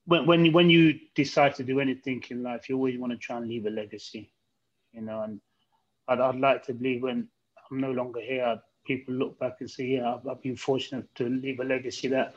when 0.05 0.27
when 0.27 0.53
when 0.53 0.69
you 0.69 0.99
decide 1.15 1.55
to 1.55 1.65
do 1.65 1.81
anything 1.81 2.23
in 2.29 2.43
life, 2.43 2.69
you 2.69 2.77
always 2.77 2.99
want 2.99 3.13
to 3.13 3.19
try 3.19 3.39
and 3.39 3.49
leave 3.49 3.65
a 3.65 3.71
legacy. 3.71 4.31
You 4.93 5.01
know, 5.01 5.23
and 5.23 5.41
I'd, 6.09 6.21
I'd 6.21 6.39
like 6.39 6.65
to 6.65 6.75
believe 6.75 7.03
when 7.03 7.29
I'm 7.71 7.81
no 7.81 7.93
longer 7.93 8.21
here, 8.21 8.61
people 8.87 9.15
look 9.15 9.39
back 9.39 9.57
and 9.61 9.71
say, 9.71 9.87
yeah, 9.87 10.15
I've, 10.15 10.27
I've 10.27 10.43
been 10.43 10.57
fortunate 10.57 11.13
to 11.17 11.29
leave 11.29 11.61
a 11.61 11.65
legacy 11.65 12.09
that, 12.09 12.35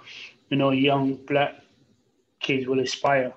you 0.49 0.57
know, 0.57 0.71
young 0.71 1.15
black 1.15 1.61
kids 2.39 2.67
will 2.67 2.79
aspire 2.79 3.33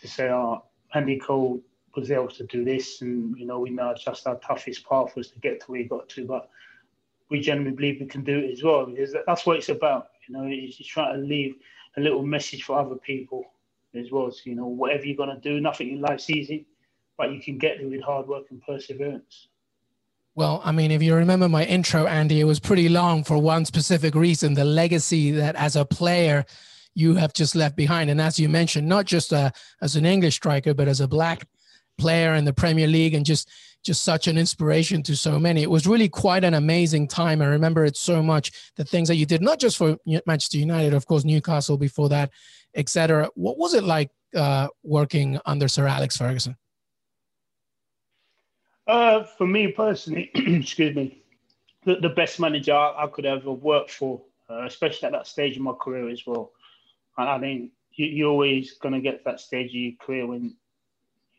to 0.00 0.08
say, 0.08 0.28
oh, 0.30 0.64
Andy 0.94 1.18
Cole 1.18 1.60
was 1.96 2.10
able 2.10 2.28
to 2.28 2.44
do 2.44 2.64
this, 2.64 3.00
and 3.02 3.38
you 3.38 3.46
know, 3.46 3.60
we 3.60 3.70
know 3.70 3.94
just 3.94 4.26
our 4.26 4.36
toughest 4.36 4.84
path 4.88 5.14
was 5.14 5.30
to 5.30 5.38
get 5.38 5.60
to 5.60 5.66
where 5.70 5.80
he 5.80 5.86
got 5.86 6.08
to, 6.08 6.26
but 6.26 6.50
we 7.30 7.40
genuinely 7.40 7.76
believe 7.76 8.00
we 8.00 8.06
can 8.06 8.24
do 8.24 8.38
it 8.38 8.52
as 8.52 8.62
well 8.62 8.86
because 8.86 9.14
that's 9.26 9.46
what 9.46 9.56
it's 9.56 9.68
about. 9.68 10.08
You 10.28 10.34
know, 10.34 10.44
it's 10.46 10.76
just 10.76 10.90
trying 10.90 11.14
to 11.14 11.26
leave 11.26 11.54
a 11.96 12.00
little 12.00 12.24
message 12.24 12.64
for 12.64 12.78
other 12.78 12.96
people 12.96 13.44
as 13.94 14.10
well. 14.10 14.30
So, 14.30 14.40
you 14.44 14.56
know, 14.56 14.66
whatever 14.66 15.04
you're 15.04 15.16
gonna 15.16 15.38
do, 15.40 15.60
nothing 15.60 15.90
in 15.90 16.00
life's 16.00 16.30
easy 16.30 16.66
but 17.16 17.32
you 17.32 17.40
can 17.40 17.58
get 17.58 17.78
there 17.78 17.88
with 17.88 18.02
hard 18.02 18.26
work 18.26 18.44
and 18.50 18.62
perseverance. 18.62 19.48
Well, 20.36 20.60
I 20.64 20.72
mean, 20.72 20.90
if 20.90 21.00
you 21.00 21.14
remember 21.14 21.48
my 21.48 21.64
intro, 21.64 22.06
Andy, 22.06 22.40
it 22.40 22.44
was 22.44 22.58
pretty 22.58 22.88
long 22.88 23.22
for 23.22 23.38
one 23.38 23.64
specific 23.64 24.16
reason 24.16 24.54
the 24.54 24.64
legacy 24.64 25.30
that 25.30 25.54
as 25.54 25.76
a 25.76 25.84
player 25.84 26.44
you 26.94 27.14
have 27.14 27.32
just 27.32 27.54
left 27.54 27.76
behind. 27.76 28.10
And 28.10 28.20
as 28.20 28.38
you 28.38 28.48
mentioned, 28.48 28.88
not 28.88 29.04
just 29.04 29.32
uh, 29.32 29.50
as 29.80 29.94
an 29.94 30.04
English 30.04 30.34
striker, 30.36 30.74
but 30.74 30.88
as 30.88 31.00
a 31.00 31.08
black 31.08 31.46
player 31.98 32.34
in 32.34 32.44
the 32.44 32.52
Premier 32.52 32.88
League 32.88 33.14
and 33.14 33.24
just 33.24 33.48
just 33.84 34.02
such 34.02 34.26
an 34.28 34.38
inspiration 34.38 35.02
to 35.02 35.14
so 35.14 35.38
many. 35.38 35.62
It 35.62 35.70
was 35.70 35.86
really 35.86 36.08
quite 36.08 36.42
an 36.42 36.54
amazing 36.54 37.06
time. 37.06 37.42
I 37.42 37.46
remember 37.46 37.84
it 37.84 37.98
so 37.98 38.22
much. 38.22 38.72
The 38.76 38.84
things 38.84 39.08
that 39.08 39.16
you 39.16 39.26
did, 39.26 39.42
not 39.42 39.60
just 39.60 39.76
for 39.76 39.98
Manchester 40.26 40.56
United, 40.56 40.94
of 40.94 41.06
course, 41.06 41.22
Newcastle 41.22 41.76
before 41.76 42.08
that, 42.08 42.30
etc. 42.74 43.28
What 43.34 43.58
was 43.58 43.74
it 43.74 43.84
like 43.84 44.10
uh, 44.34 44.68
working 44.82 45.38
under 45.44 45.68
Sir 45.68 45.86
Alex 45.86 46.16
Ferguson? 46.16 46.56
Uh, 48.86 49.24
for 49.24 49.46
me 49.46 49.68
personally, 49.68 50.30
excuse 50.34 50.94
me, 50.94 51.22
the, 51.84 51.96
the 51.96 52.08
best 52.08 52.38
manager 52.40 52.74
I, 52.74 53.06
could 53.12 53.24
ever 53.24 53.52
work 53.52 53.88
for, 53.88 54.20
uh, 54.50 54.64
especially 54.64 55.06
at 55.06 55.12
that 55.12 55.26
stage 55.26 55.56
of 55.56 55.62
my 55.62 55.72
career 55.72 56.08
as 56.08 56.26
well. 56.26 56.52
And 57.16 57.28
I 57.28 57.38
think 57.38 57.72
you, 57.92 58.06
you're 58.06 58.30
always 58.30 58.74
going 58.74 58.94
to 58.94 59.00
get 59.00 59.18
to 59.18 59.24
that 59.24 59.40
stage 59.40 59.70
of 59.70 59.74
your 59.74 59.92
career 60.00 60.26
when, 60.26 60.54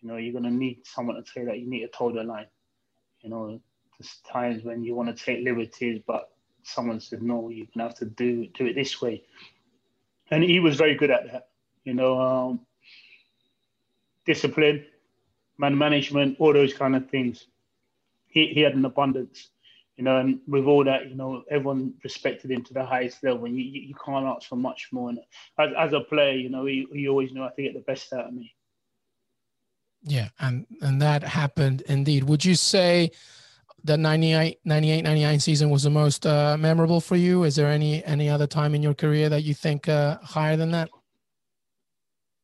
you 0.01 0.07
know, 0.07 0.17
you're 0.17 0.31
going 0.31 0.43
to 0.45 0.51
need 0.51 0.85
someone 0.85 1.15
to 1.15 1.31
say 1.31 1.45
that 1.45 1.59
you 1.59 1.69
need 1.69 1.81
to 1.81 1.87
toe 1.87 2.11
the 2.11 2.23
line. 2.23 2.47
You 3.21 3.29
know, 3.29 3.59
there's 3.99 4.17
times 4.31 4.63
when 4.63 4.83
you 4.83 4.95
want 4.95 5.15
to 5.15 5.23
take 5.25 5.43
liberties, 5.43 6.01
but 6.05 6.31
someone 6.63 6.99
said, 6.99 7.21
no, 7.21 7.49
you're 7.49 7.67
going 7.67 7.79
to 7.79 7.83
have 7.83 7.95
to 7.95 8.05
do, 8.05 8.47
do 8.47 8.65
it 8.65 8.73
this 8.73 9.01
way. 9.01 9.23
And 10.31 10.43
he 10.43 10.59
was 10.59 10.75
very 10.75 10.95
good 10.95 11.11
at 11.11 11.31
that. 11.31 11.49
You 11.83 11.93
know, 11.93 12.19
um, 12.19 12.59
discipline, 14.25 14.85
man 15.57 15.77
management, 15.77 16.38
all 16.39 16.53
those 16.53 16.74
kind 16.74 16.95
of 16.95 17.09
things. 17.09 17.47
He, 18.27 18.47
he 18.47 18.62
had 18.62 18.75
an 18.75 18.85
abundance, 18.85 19.50
you 19.95 20.03
know, 20.03 20.17
and 20.17 20.39
with 20.47 20.65
all 20.65 20.83
that, 20.83 21.09
you 21.09 21.15
know, 21.15 21.43
everyone 21.50 21.93
respected 22.03 22.51
him 22.51 22.63
to 22.63 22.74
the 22.74 22.85
highest 22.85 23.24
level. 23.24 23.45
And 23.45 23.57
you, 23.57 23.63
you 23.63 23.95
can't 24.03 24.25
ask 24.25 24.50
for 24.50 24.57
much 24.57 24.89
more. 24.91 25.09
And 25.09 25.19
as, 25.57 25.69
as 25.77 25.93
a 25.93 26.01
player, 26.01 26.33
you 26.33 26.50
know, 26.50 26.65
he, 26.65 26.85
he 26.91 27.07
always 27.07 27.31
knew 27.31 27.41
how 27.41 27.50
to 27.50 27.62
get 27.62 27.74
the 27.74 27.79
best 27.79 28.12
out 28.12 28.27
of 28.27 28.33
me. 28.33 28.53
Yeah, 30.07 30.29
and 30.39 30.67
and 30.81 31.01
that 31.01 31.24
happened 31.24 31.81
indeed. 31.88 32.25
Would 32.25 32.45
you 32.45 32.53
say 32.53 33.09
the 33.83 33.97
98, 33.97 34.59
98 34.63 35.01
99 35.01 35.39
season 35.39 35.69
was 35.71 35.81
the 35.81 35.89
most 35.89 36.27
uh, 36.27 36.55
memorable 36.59 37.01
for 37.01 37.15
you? 37.15 37.43
Is 37.43 37.55
there 37.55 37.71
any 37.71 38.03
any 38.05 38.29
other 38.29 38.45
time 38.45 38.75
in 38.75 38.83
your 38.83 38.93
career 38.93 39.29
that 39.29 39.43
you 39.43 39.55
think 39.55 39.89
uh, 39.89 40.19
higher 40.21 40.57
than 40.57 40.69
that? 40.71 40.89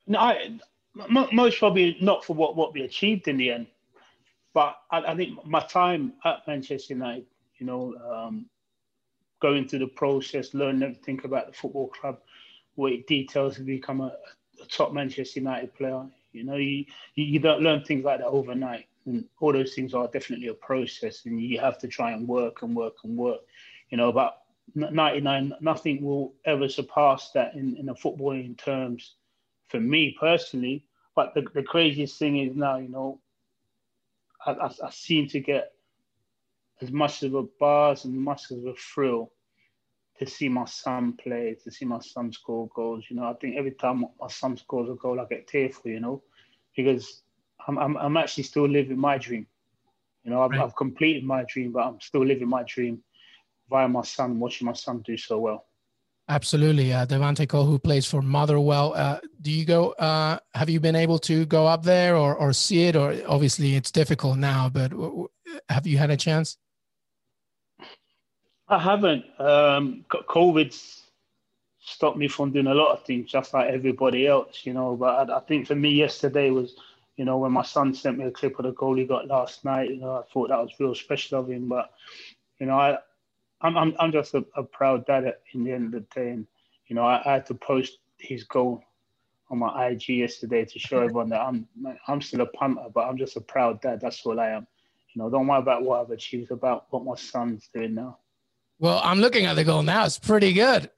No, 0.08 0.18
I, 0.20 0.58
most 0.93 1.60
probably 1.60 1.98
not 2.01 2.25
for 2.25 2.33
what, 2.33 2.55
what 2.55 2.74
we 2.74 2.81
achieved 2.81 3.27
in 3.27 3.38
the 3.38 3.51
end. 3.51 3.67
But 4.53 4.77
I, 4.91 5.00
I 5.00 5.15
think 5.15 5.45
my 5.45 5.62
time 5.62 6.13
at 6.25 6.45
Manchester 6.48 6.93
United, 6.93 7.25
you 7.57 7.65
know, 7.65 7.95
um, 8.10 8.45
going 9.41 9.67
through 9.67 9.79
the 9.79 9.88
process, 9.88 10.53
learning 10.53 10.83
everything 10.83 11.21
about 11.24 11.48
the 11.48 11.53
football 11.53 11.88
club, 11.88 12.19
what 12.75 12.91
it 12.91 13.07
details 13.07 13.55
to 13.55 13.62
become 13.62 14.01
a, 14.01 14.13
a 14.62 14.65
top 14.69 14.93
Manchester 14.93 15.39
United 15.39 15.74
player. 15.74 16.05
You 16.33 16.43
know, 16.43 16.55
you, 16.55 16.86
you 17.15 17.39
don't 17.39 17.62
learn 17.62 17.83
things 17.83 18.03
like 18.03 18.19
that 18.19 18.27
overnight. 18.27 18.88
And 19.05 19.25
all 19.39 19.51
those 19.51 19.74
things 19.74 19.93
are 19.93 20.07
definitely 20.07 20.48
a 20.48 20.53
process, 20.53 21.25
and 21.25 21.41
you 21.41 21.60
have 21.60 21.79
to 21.79 21.88
try 21.88 22.12
and 22.12 22.27
work 22.27 22.62
and 22.62 22.75
work 22.75 22.98
and 23.03 23.17
work. 23.17 23.41
You 23.89 23.98
know, 23.98 24.12
but 24.12 24.38
99, 24.75 25.53
nothing 25.60 26.03
will 26.03 26.33
ever 26.45 26.69
surpass 26.69 27.31
that 27.31 27.55
in, 27.55 27.75
in 27.77 27.89
a 27.89 27.95
footballing 27.95 28.57
terms 28.57 29.15
for 29.72 29.80
me 29.80 30.16
personally. 30.20 30.86
But 31.16 31.34
the, 31.34 31.46
the 31.54 31.63
craziest 31.63 32.20
thing 32.20 32.38
is 32.38 32.56
now, 32.56 32.78
you 32.78 32.90
know, 32.90 33.20
I, 34.46 34.51
I, 34.51 34.68
I 34.68 34.90
seem 34.92 35.28
to 35.30 35.40
get 35.40 35.72
as 36.82 36.92
much 36.92 37.24
of 37.24 37.34
a 37.36 37.44
buzz 37.44 38.06
and 38.06 38.18
much 38.18 38.51
of 38.51 38.66
a 38.66 38.74
thrill 38.74 39.32
to 40.20 40.25
see 40.25 40.50
my 40.50 40.66
son 40.66 41.13
play, 41.13 41.58
to 41.63 41.72
see 41.72 41.86
my 41.86 42.00
son 42.00 42.32
score 42.32 42.70
goals. 42.75 43.06
You 43.10 43.16
know, 43.18 43.25
I 43.25 43.34
think 43.34 43.56
every 43.58 43.72
time 43.72 44.06
my 44.20 44.28
son 44.28 44.58
scores 44.58 44.90
a 44.90 44.94
goal, 44.94 45.20
I 45.20 45.25
get 45.25 45.48
tearful, 45.48 45.92
you 45.92 46.00
know, 46.00 46.22
because 46.75 47.24
I'm, 47.68 47.78
I'm, 47.78 47.98
I'm 47.98 48.18
actually 48.18 48.44
still 48.44 48.68
living 48.68 49.00
my 49.00 49.18
dream. 49.18 49.48
You 50.24 50.32
know, 50.32 50.44
I've, 50.44 50.51
right. 50.51 50.62
I've 50.62 50.75
completed 50.75 51.24
my 51.24 51.44
dream, 51.44 51.72
but 51.72 51.86
I'm 51.86 52.00
still 52.00 52.25
living 52.25 52.48
my 52.48 52.63
dream 52.63 53.04
via 53.70 53.88
my 53.88 54.04
son, 54.04 54.40
watching 54.40 54.68
my 54.68 54.74
son 54.74 55.00
do 55.00 55.18
so 55.18 55.40
well. 55.40 55.66
Absolutely. 56.32 56.94
Uh, 56.94 57.06
Devante 57.06 57.46
Cole, 57.46 57.66
who 57.66 57.78
plays 57.78 58.06
for 58.06 58.22
Motherwell. 58.22 58.94
Uh, 58.96 59.20
do 59.42 59.52
you 59.52 59.66
go, 59.66 59.90
uh, 59.92 60.40
have 60.54 60.70
you 60.70 60.80
been 60.80 60.96
able 60.96 61.20
to 61.20 61.46
go 61.46 61.68
up 61.68 61.84
there 61.84 62.16
or, 62.16 62.36
or 62.36 62.54
see 62.54 62.86
it? 62.86 62.96
Or 62.96 63.14
obviously 63.28 63.76
it's 63.76 63.92
difficult 63.92 64.38
now, 64.38 64.70
but 64.70 64.94
have 65.68 65.86
you 65.86 65.98
had 65.98 66.10
a 66.10 66.16
chance? 66.16 66.58
I 68.70 68.80
haven't. 68.80 69.26
Um, 69.40 70.06
COVID's 70.10 71.04
stopped 71.82 72.18
me 72.18 72.30
from 72.30 72.54
doing 72.54 72.68
a 72.68 72.74
lot 72.74 72.94
of 72.94 73.04
things, 73.04 73.30
just 73.30 73.54
like 73.54 73.70
everybody 73.70 74.26
else, 74.26 74.62
you 74.64 74.74
know. 74.74 74.96
But 74.96 75.30
I, 75.30 75.38
I 75.38 75.40
think 75.42 75.68
for 75.68 75.76
me, 75.76 75.90
yesterday 75.90 76.50
was, 76.50 76.76
you 77.18 77.26
know, 77.26 77.40
when 77.40 77.52
my 77.52 77.64
son 77.64 77.94
sent 77.94 78.18
me 78.18 78.24
a 78.24 78.32
clip 78.32 78.58
of 78.58 78.64
the 78.64 78.72
goal 78.72 78.96
he 78.96 79.04
got 79.04 79.28
last 79.28 79.66
night, 79.66 79.90
you 79.90 79.98
know, 79.98 80.14
I 80.16 80.22
thought 80.32 80.48
that 80.48 80.62
was 80.62 80.80
real 80.80 80.96
special 80.96 81.42
of 81.42 81.50
him. 81.50 81.68
But, 81.68 81.92
you 82.58 82.68
know, 82.68 82.80
I, 82.80 83.00
I'm 83.62 83.77
I'm, 83.77 83.96
I'm 84.00 84.12
just 84.12 84.34
a, 84.34 84.46
a 84.56 84.63
proud 84.63 85.06
dad 85.06 85.25
at, 85.25 85.41
in 85.53 85.63
the 85.63 85.72
end 85.72 85.86
of 85.86 85.91
the 85.91 86.20
day, 86.20 86.30
and 86.32 86.48
you 86.88 86.96
know 86.96 87.03
I, 87.03 87.22
I, 87.25 87.34
had 87.34 87.46
to 87.48 87.53
post 87.53 88.00
his 88.18 88.44
goal 88.44 88.84
on 89.50 89.60
my 89.60 89.88
IG 89.88 90.10
yesterday 90.10 90.65
to 90.65 90.80
show 90.80 91.00
everyone 91.01 91.30
that 91.30 91.41
I'm 91.41 91.68
I'm 92.08 92.22
still 92.22 92.41
a 92.41 92.46
punter, 92.48 92.86
but 92.94 93.08
I'm 93.08 93.18
just 93.18 93.38
a 93.38 93.41
proud 93.41 93.82
dad. 93.82 94.01
That's 94.01 94.25
all 94.25 94.39
I 94.39 94.50
am. 94.50 94.68
You 95.13 95.22
know, 95.22 95.30
don't 95.30 95.48
worry 95.48 95.60
about 95.60 95.84
what 95.84 96.01
I've 96.01 96.12
achieved. 96.12 96.51
About 96.51 96.86
what 96.89 97.03
my 97.03 97.15
son's 97.15 97.70
doing 97.74 97.96
now. 97.96 98.18
Well, 98.80 99.01
I'm 99.03 99.20
looking 99.20 99.46
at 99.46 99.56
the 99.56 99.63
goal 99.63 99.84
now. 99.84 100.06
It's 100.06 100.18
pretty 100.18 100.53
good. 100.53 100.89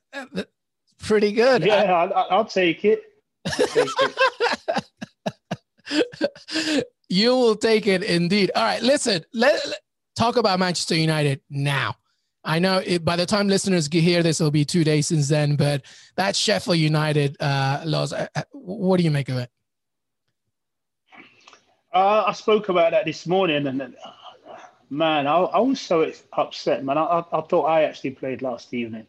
Pretty 0.99 1.33
good. 1.33 1.65
Yeah, 1.65 1.93
I, 1.93 2.35
will 2.35 2.45
take 2.45 2.85
it. 2.85 3.03
I'll 3.45 3.67
take 3.67 3.89
it. 5.89 6.85
you 7.09 7.31
will 7.31 7.55
take 7.55 7.87
it 7.87 8.03
indeed. 8.03 8.51
All 8.55 8.63
right, 8.63 8.81
listen. 8.81 9.25
Let, 9.33 9.65
let 9.67 9.79
talk 10.15 10.37
about 10.37 10.59
Manchester 10.59 10.95
United 10.95 11.41
now. 11.49 11.97
I 12.43 12.59
know 12.59 12.81
it, 12.85 13.05
by 13.05 13.15
the 13.15 13.25
time 13.25 13.47
listeners 13.47 13.87
here, 13.87 14.21
this 14.21 14.39
will 14.39 14.51
be 14.51 14.65
two 14.65 14.83
days 14.83 15.07
since 15.07 15.29
then. 15.29 15.55
But 15.55 15.83
that 16.15 16.35
Sheffield 16.35 16.77
United 16.77 17.37
uh, 17.39 17.83
loss, 17.85 18.11
uh, 18.11 18.27
uh, 18.35 18.43
what 18.51 18.97
do 18.97 19.03
you 19.03 19.11
make 19.11 19.29
of 19.29 19.37
it? 19.37 19.49
Uh, 21.93 22.25
I 22.27 22.33
spoke 22.33 22.69
about 22.69 22.91
that 22.91 23.05
this 23.05 23.27
morning, 23.27 23.67
and 23.67 23.81
uh, 23.81 23.87
man, 24.89 25.27
I, 25.27 25.37
I, 25.37 25.59
was 25.59 25.79
so 25.79 26.11
upset. 26.33 26.83
Man, 26.83 26.97
I, 26.97 27.23
I, 27.31 27.41
thought 27.41 27.65
I 27.65 27.83
actually 27.83 28.11
played 28.11 28.41
last 28.41 28.73
evening. 28.73 29.05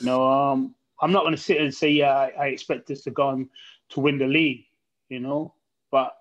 You 0.00 0.06
know, 0.06 0.28
um, 0.28 0.74
I'm 1.00 1.12
not 1.12 1.22
going 1.22 1.36
to 1.36 1.40
sit 1.40 1.60
and 1.60 1.72
say, 1.72 1.90
yeah, 1.90 2.12
I, 2.12 2.32
I 2.38 2.46
expect 2.48 2.90
us 2.90 3.02
to 3.02 3.10
go 3.10 3.28
on 3.28 3.48
to 3.90 4.00
win 4.00 4.18
the 4.18 4.26
league. 4.26 4.64
You 5.08 5.20
know, 5.20 5.54
but 5.90 6.14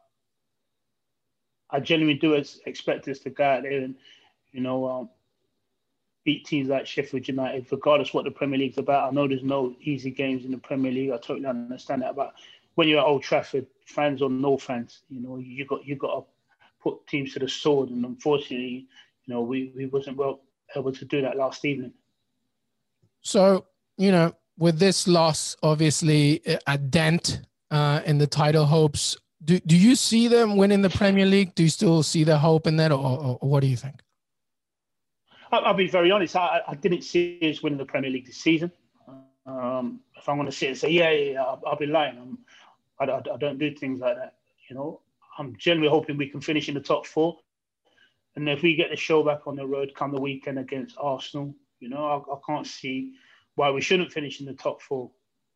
I 1.69 1.79
genuinely 1.79 2.19
do 2.19 2.33
expect 2.33 3.07
us 3.07 3.19
to 3.19 3.29
go 3.29 3.43
out 3.43 3.63
there 3.63 3.81
and, 3.81 3.95
you 4.53 4.61
know, 4.61 4.87
um, 4.87 5.09
beat 6.27 6.43
teams 6.43 6.67
like 6.67 6.85
Sheffield 6.85 7.25
United, 7.25 7.65
regardless 7.71 8.13
what 8.13 8.25
the 8.25 8.31
Premier 8.31 8.59
League's 8.59 8.77
about. 8.77 9.07
I 9.07 9.15
know 9.15 9.29
there's 9.29 9.43
no 9.43 9.73
easy 9.79 10.11
games 10.11 10.43
in 10.43 10.51
the 10.51 10.57
Premier 10.57 10.91
League. 10.91 11.11
I 11.11 11.15
totally 11.15 11.45
understand 11.45 12.01
that. 12.01 12.17
But 12.17 12.33
when 12.75 12.89
you're 12.89 12.99
at 12.99 13.05
Old 13.05 13.23
Trafford, 13.23 13.65
fans 13.85 14.21
or 14.21 14.29
no 14.29 14.57
fans, 14.57 15.03
you 15.09 15.21
know, 15.21 15.37
you 15.37 15.65
got 15.65 15.85
you 15.85 15.95
got 15.95 16.13
to 16.19 16.25
put 16.83 17.07
teams 17.07 17.31
to 17.31 17.39
the 17.39 17.47
sword. 17.47 17.91
And 17.91 18.03
unfortunately, 18.03 18.87
you 19.25 19.33
know, 19.33 19.41
we, 19.41 19.71
we 19.73 19.85
wasn't 19.85 20.17
well 20.17 20.41
able 20.75 20.91
to 20.91 21.05
do 21.05 21.21
that 21.21 21.37
last 21.37 21.63
evening. 21.63 21.93
So, 23.21 23.65
you 23.97 24.11
know, 24.11 24.35
with 24.57 24.79
this 24.79 25.07
loss, 25.07 25.55
obviously 25.63 26.41
a 26.67 26.77
dent 26.77 27.39
uh, 27.71 28.01
in 28.05 28.17
the 28.17 28.27
title 28.27 28.65
hopes. 28.65 29.15
Do, 29.45 29.61
do 29.61 29.77
you 29.77 29.95
see 29.95 30.27
them 30.27 30.57
winning 30.57 30.81
the 30.81 30.89
Premier 30.89 31.25
League? 31.25 31.55
Do 31.55 31.63
you 31.63 31.69
still 31.69 32.03
see 32.03 32.25
the 32.25 32.37
hope 32.37 32.67
in 32.67 32.75
that, 32.77 32.91
or, 32.91 33.37
or 33.39 33.49
what 33.49 33.61
do 33.61 33.67
you 33.67 33.77
think? 33.77 34.01
I'll 35.51 35.73
be 35.73 35.87
very 35.87 36.11
honest. 36.11 36.35
I, 36.35 36.61
I 36.67 36.75
didn't 36.75 37.03
see 37.03 37.39
us 37.41 37.63
winning 37.63 37.77
the 37.77 37.85
Premier 37.85 38.09
League 38.09 38.25
this 38.25 38.37
season. 38.37 38.71
Um, 39.45 40.01
if 40.15 40.27
I'm 40.27 40.35
going 40.35 40.47
to 40.47 40.51
sit 40.51 40.69
and 40.69 40.77
say, 40.77 40.89
yeah, 40.89 41.09
yeah, 41.11 41.31
yeah 41.31 41.43
I'll, 41.43 41.61
I'll, 41.65 41.77
be 41.77 41.85
lying. 41.85 42.37
I, 42.99 43.05
I, 43.05 43.17
I, 43.17 43.37
don't 43.37 43.57
do 43.57 43.73
things 43.73 44.01
like 44.01 44.17
that. 44.17 44.35
You 44.69 44.75
know, 44.75 45.01
I'm 45.37 45.55
generally 45.57 45.89
hoping 45.89 46.17
we 46.17 46.27
can 46.27 46.41
finish 46.41 46.67
in 46.67 46.75
the 46.75 46.81
top 46.81 47.05
four. 47.05 47.37
And 48.35 48.47
if 48.49 48.61
we 48.61 48.75
get 48.75 48.89
the 48.89 48.97
show 48.97 49.23
back 49.23 49.47
on 49.47 49.55
the 49.55 49.65
road 49.65 49.93
come 49.95 50.11
the 50.11 50.21
weekend 50.21 50.59
against 50.59 50.97
Arsenal, 50.99 51.55
you 51.79 51.89
know, 51.89 52.05
I, 52.05 52.33
I 52.33 52.37
can't 52.45 52.67
see 52.67 53.13
why 53.55 53.71
we 53.71 53.81
shouldn't 53.81 54.11
finish 54.11 54.41
in 54.41 54.45
the 54.45 54.53
top 54.53 54.81
four. 54.81 55.11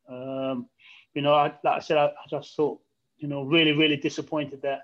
Um, 0.09 0.67
you 1.13 1.21
know, 1.21 1.33
I, 1.33 1.53
like 1.63 1.77
I 1.77 1.79
said, 1.79 1.97
I, 1.97 2.05
I 2.05 2.27
just 2.29 2.55
thought, 2.55 2.79
you 3.17 3.27
know, 3.27 3.43
really, 3.43 3.73
really 3.73 3.97
disappointed 3.97 4.61
that 4.61 4.83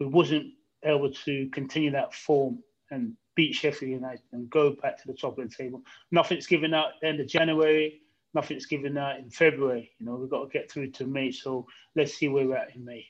we 0.00 0.06
wasn't 0.06 0.52
able 0.82 1.12
to 1.12 1.48
continue 1.50 1.90
that 1.90 2.14
form 2.14 2.58
and 2.90 3.16
beat 3.36 3.54
Sheffield 3.54 3.92
United 3.92 4.22
and 4.32 4.50
go 4.50 4.70
back 4.70 5.00
to 5.00 5.06
the 5.06 5.14
top 5.14 5.38
of 5.38 5.48
the 5.48 5.54
table. 5.54 5.82
Nothing's 6.10 6.46
given 6.46 6.74
out 6.74 6.92
the 7.00 7.08
end 7.08 7.20
of 7.20 7.28
January. 7.28 8.00
Nothing's 8.34 8.66
given 8.66 8.98
out 8.98 9.18
in 9.18 9.30
February. 9.30 9.92
You 9.98 10.06
know, 10.06 10.16
we've 10.16 10.30
got 10.30 10.42
to 10.42 10.58
get 10.58 10.70
through 10.70 10.90
to 10.92 11.06
May. 11.06 11.30
So 11.30 11.66
let's 11.94 12.14
see 12.14 12.28
where 12.28 12.46
we're 12.46 12.56
at 12.56 12.74
in 12.74 12.84
May. 12.84 13.06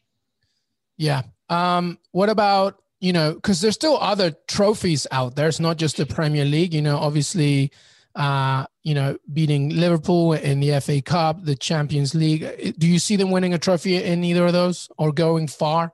Yeah. 0.98 1.22
Um, 1.48 1.98
what 2.12 2.28
about, 2.28 2.82
you 3.00 3.12
know, 3.12 3.34
because 3.34 3.60
there's 3.60 3.74
still 3.74 3.98
other 3.98 4.34
trophies 4.48 5.06
out 5.10 5.36
there. 5.36 5.48
It's 5.48 5.60
not 5.60 5.78
just 5.78 5.96
the 5.96 6.06
Premier 6.06 6.44
League. 6.44 6.74
You 6.74 6.82
know, 6.82 6.96
obviously, 6.96 7.72
uh, 8.14 8.66
you 8.82 8.94
know, 8.94 9.18
beating 9.32 9.70
Liverpool 9.70 10.32
in 10.32 10.60
the 10.60 10.80
FA 10.80 11.02
Cup, 11.02 11.44
the 11.44 11.54
Champions 11.54 12.14
League. 12.14 12.74
Do 12.78 12.88
you 12.88 12.98
see 12.98 13.16
them 13.16 13.30
winning 13.30 13.54
a 13.54 13.58
trophy 13.58 14.02
in 14.02 14.24
either 14.24 14.46
of 14.46 14.52
those 14.52 14.88
or 14.96 15.12
going 15.12 15.48
far 15.48 15.92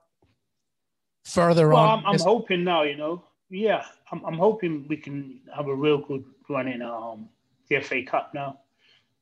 further 1.25 1.69
well, 1.69 1.77
on? 1.77 1.99
I'm, 1.99 2.13
I'm 2.13 2.19
hoping 2.19 2.63
now, 2.63 2.83
you 2.83 2.95
know, 2.95 3.23
yeah, 3.49 3.85
I'm, 4.13 4.23
I'm 4.25 4.37
hoping 4.37 4.85
we 4.87 4.97
can 4.97 5.39
have 5.55 5.67
a 5.67 5.75
real 5.75 5.97
good 5.97 6.23
run 6.47 6.67
in 6.67 6.83
um, 6.83 7.27
the 7.67 7.79
FA 7.81 8.03
Cup 8.03 8.31
now, 8.35 8.59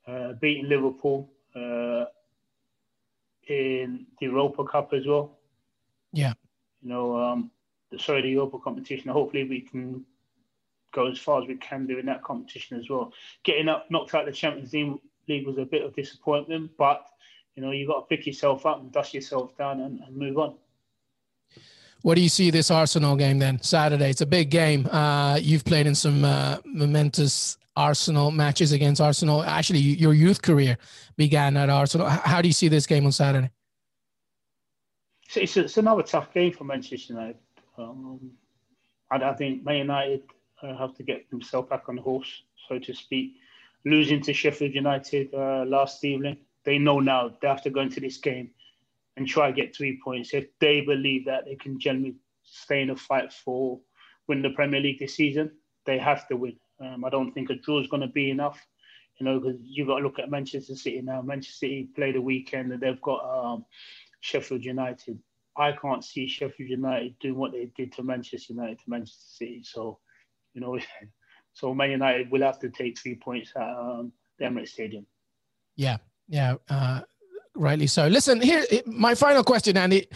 uh, 0.05 0.33
beating 0.33 0.67
Liverpool 0.67 1.31
uh, 1.55 2.05
in 3.47 4.05
the 4.19 4.25
Europa 4.25 4.65
Cup 4.65 4.93
as 4.93 5.07
well. 5.07 5.37
Yeah. 6.11 6.33
You 6.81 6.89
know, 6.89 7.17
um, 7.17 7.51
sorry, 7.97 8.21
the 8.21 8.29
Europa 8.29 8.59
competition. 8.59 9.09
Hopefully, 9.11 9.45
we 9.45 9.61
can 9.61 10.03
go 10.91 11.07
as 11.07 11.17
far 11.17 11.41
as 11.41 11.47
we 11.47 11.55
can 11.55 11.87
do 11.87 11.97
in 11.97 12.05
that 12.07 12.21
competition 12.21 12.77
as 12.77 12.89
well. 12.89 13.13
Getting 13.43 13.69
up, 13.69 13.89
knocked 13.89 14.13
out 14.13 14.25
the 14.25 14.31
Champions 14.33 14.73
League 14.73 15.47
was 15.47 15.57
a 15.57 15.63
bit 15.63 15.85
of 15.85 15.95
disappointment, 15.95 16.71
but 16.77 17.05
you 17.55 17.63
know, 17.63 17.71
you've 17.71 17.87
got 17.87 18.09
to 18.09 18.15
pick 18.15 18.27
yourself 18.27 18.65
up 18.65 18.81
and 18.81 18.91
dust 18.91 19.13
yourself 19.13 19.57
down 19.57 19.79
and, 19.79 20.01
and 20.01 20.17
move 20.17 20.37
on. 20.37 20.55
What 22.01 22.15
do 22.15 22.21
you 22.21 22.29
see 22.29 22.49
this 22.49 22.71
Arsenal 22.71 23.15
game 23.15 23.37
then? 23.37 23.61
Saturday. 23.61 24.09
It's 24.09 24.21
a 24.21 24.25
big 24.25 24.49
game. 24.49 24.87
Uh, 24.87 25.37
you've 25.41 25.63
played 25.63 25.85
in 25.85 25.93
some 25.93 26.25
uh, 26.25 26.57
momentous 26.65 27.57
Arsenal 27.75 28.31
matches 28.31 28.71
against 28.71 28.99
Arsenal. 28.99 29.43
Actually, 29.43 29.79
your 29.79 30.13
youth 30.13 30.41
career 30.41 30.77
began 31.15 31.55
at 31.57 31.69
Arsenal. 31.69 32.07
How 32.07 32.41
do 32.41 32.47
you 32.47 32.53
see 32.53 32.67
this 32.67 32.87
game 32.87 33.05
on 33.05 33.11
Saturday? 33.11 33.51
It's, 35.35 35.55
it's 35.55 35.77
another 35.77 36.03
tough 36.03 36.33
game 36.33 36.51
for 36.51 36.63
Manchester 36.63 37.13
United. 37.13 37.37
Um, 37.77 38.31
I, 39.09 39.17
I, 39.17 39.33
think 39.33 39.63
Man 39.63 39.77
United 39.77 40.23
uh, 40.61 40.75
have 40.75 40.95
to 40.95 41.03
get 41.03 41.29
themselves 41.29 41.69
back 41.69 41.87
on 41.87 41.95
the 41.95 42.01
horse, 42.01 42.43
so 42.67 42.79
to 42.79 42.93
speak. 42.93 43.35
Losing 43.85 44.21
to 44.23 44.33
Sheffield 44.33 44.75
United 44.75 45.33
uh, 45.33 45.63
last 45.65 46.03
evening, 46.03 46.37
they 46.65 46.77
know 46.77 46.99
now 46.99 47.31
they 47.41 47.47
have 47.47 47.63
to 47.63 47.69
go 47.69 47.81
into 47.81 47.99
this 47.99 48.17
game 48.17 48.51
and 49.17 49.27
try 49.27 49.47
to 49.47 49.53
get 49.53 49.75
three 49.75 49.99
points 50.03 50.33
if 50.33 50.47
they 50.59 50.81
believe 50.81 51.25
that 51.25 51.45
they 51.45 51.55
can 51.55 51.79
generally 51.79 52.15
stay 52.43 52.81
in 52.81 52.89
a 52.89 52.95
fight 52.95 53.31
for 53.31 53.79
win 54.27 54.41
the 54.41 54.49
Premier 54.51 54.79
League 54.79 54.99
this 54.99 55.15
season. 55.15 55.51
They 55.85 55.97
have 55.97 56.27
to 56.29 56.37
win. 56.37 56.55
Um, 56.79 57.05
I 57.05 57.09
don't 57.09 57.31
think 57.33 57.49
a 57.49 57.55
draw 57.55 57.79
is 57.79 57.87
going 57.87 58.01
to 58.01 58.07
be 58.07 58.29
enough. 58.29 58.65
You 59.19 59.25
know, 59.25 59.39
because 59.39 59.59
you've 59.61 59.87
got 59.87 59.97
to 59.97 60.03
look 60.03 60.19
at 60.19 60.31
Manchester 60.31 60.75
City 60.75 61.01
now. 61.01 61.21
Manchester 61.21 61.57
City 61.57 61.89
played 61.95 62.15
a 62.15 62.21
weekend 62.21 62.71
and 62.71 62.81
they've 62.81 63.01
got 63.01 63.23
um, 63.23 63.65
Sheffield 64.21 64.63
United. 64.63 65.19
I 65.55 65.73
can't 65.73 66.03
see 66.03 66.27
Sheffield 66.27 66.69
United 66.69 67.19
doing 67.19 67.35
what 67.35 67.51
they 67.51 67.69
did 67.75 67.91
to 67.93 68.03
Manchester 68.03 68.53
United 68.53 68.79
to 68.79 68.89
Manchester 68.89 69.21
City. 69.27 69.63
So, 69.63 69.99
you 70.53 70.61
know, 70.61 70.79
so 71.53 71.73
Man 71.75 71.91
United 71.91 72.31
will 72.31 72.41
have 72.41 72.59
to 72.59 72.69
take 72.69 72.97
three 72.97 73.15
points 73.15 73.51
at 73.55 73.69
um, 73.69 74.11
the 74.39 74.45
Emirates 74.45 74.69
Stadium. 74.69 75.05
Yeah, 75.75 75.97
yeah. 76.27 76.55
Uh, 76.69 77.01
rightly 77.55 77.87
so. 77.87 78.07
Listen, 78.07 78.41
here, 78.41 78.63
my 78.85 79.15
final 79.15 79.43
question, 79.43 79.77
Andy. 79.77 80.07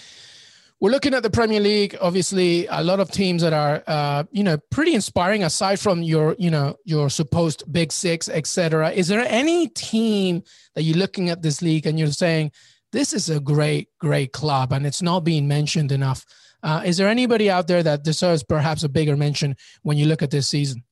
We're 0.81 0.91
looking 0.91 1.13
at 1.13 1.23
the 1.23 1.29
Premier 1.29 1.61
League. 1.61 1.95
Obviously, 2.01 2.67
a 2.67 2.83
lot 2.83 2.99
of 2.99 3.09
teams 3.09 3.41
that 3.41 3.53
are, 3.53 3.81
uh, 3.87 4.25
you 4.31 4.43
know, 4.43 4.57
pretty 4.71 4.93
inspiring. 4.93 5.43
Aside 5.43 5.79
from 5.79 6.03
your, 6.03 6.35
you 6.37 6.51
know, 6.51 6.75
your 6.83 7.09
supposed 7.09 7.71
big 7.71 7.93
six, 7.93 8.27
etc. 8.27 8.91
Is 8.91 9.07
there 9.07 9.25
any 9.27 9.69
team 9.69 10.43
that 10.75 10.83
you're 10.83 10.97
looking 10.97 11.29
at 11.29 11.41
this 11.41 11.61
league 11.61 11.85
and 11.85 11.97
you're 11.97 12.11
saying 12.11 12.51
this 12.91 13.13
is 13.13 13.29
a 13.29 13.39
great, 13.39 13.89
great 13.99 14.33
club, 14.33 14.73
and 14.73 14.85
it's 14.85 15.01
not 15.01 15.21
being 15.23 15.47
mentioned 15.47 15.93
enough? 15.93 16.25
Uh, 16.61 16.81
is 16.85 16.97
there 16.97 17.07
anybody 17.07 17.49
out 17.49 17.67
there 17.67 17.83
that 17.83 18.03
deserves 18.03 18.43
perhaps 18.43 18.83
a 18.83 18.89
bigger 18.89 19.15
mention 19.15 19.55
when 19.83 19.97
you 19.97 20.07
look 20.07 20.21
at 20.21 20.31
this 20.31 20.47
season? 20.47 20.83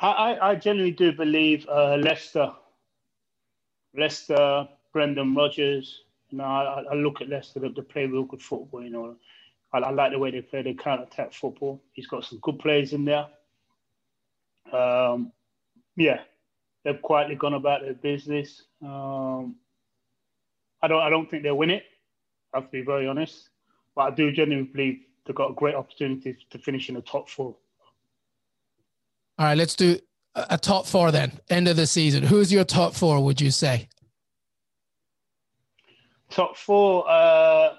I, 0.00 0.38
I 0.40 0.54
genuinely 0.54 0.92
do 0.92 1.12
believe 1.12 1.66
uh, 1.68 1.96
Leicester 1.96 2.52
Leicester, 3.98 4.68
Brendan 4.92 5.34
Rodgers. 5.34 6.02
You 6.30 6.38
know, 6.38 6.44
I, 6.44 6.84
I 6.90 6.94
look 6.94 7.20
at 7.20 7.28
Leicester, 7.28 7.60
they, 7.60 7.68
play 7.68 8.06
real 8.06 8.24
good 8.24 8.42
football. 8.42 8.82
You 8.82 8.90
know, 8.90 9.16
I, 9.72 9.78
I 9.78 9.90
like 9.90 10.12
the 10.12 10.18
way 10.18 10.30
they 10.30 10.42
play 10.42 10.62
their 10.62 10.74
counter 10.74 11.04
attack 11.04 11.32
football. 11.32 11.82
He's 11.92 12.06
got 12.06 12.24
some 12.24 12.38
good 12.40 12.58
players 12.58 12.92
in 12.92 13.04
there. 13.04 13.26
Um, 14.72 15.32
yeah, 15.96 16.20
they've 16.84 17.00
quietly 17.00 17.34
gone 17.34 17.54
about 17.54 17.82
their 17.82 17.94
business. 17.94 18.62
Um, 18.82 19.56
I 20.82 20.88
don't, 20.88 21.02
I 21.02 21.10
don't 21.10 21.28
think 21.28 21.42
they'll 21.42 21.56
win 21.56 21.70
it. 21.70 21.84
I 22.54 22.58
have 22.58 22.66
to 22.66 22.72
be 22.72 22.82
very 22.82 23.06
honest, 23.06 23.48
but 23.94 24.02
I 24.02 24.10
do 24.10 24.30
genuinely 24.32 24.70
believe 24.70 25.00
they've 25.26 25.36
got 25.36 25.50
a 25.50 25.54
great 25.54 25.74
opportunity 25.74 26.36
to 26.50 26.58
finish 26.58 26.88
in 26.88 26.94
the 26.94 27.02
top 27.02 27.28
four. 27.28 27.56
All 29.38 29.46
right, 29.46 29.56
let's 29.56 29.74
do 29.74 29.98
a 30.50 30.58
top 30.58 30.86
four 30.86 31.10
then, 31.10 31.32
end 31.50 31.68
of 31.68 31.76
the 31.76 31.86
season. 31.86 32.22
Who's 32.22 32.52
your 32.52 32.64
top 32.64 32.94
four, 32.94 33.22
would 33.24 33.40
you 33.40 33.50
say? 33.50 33.88
Top 36.30 36.56
four 36.56 37.08
uh, 37.08 37.70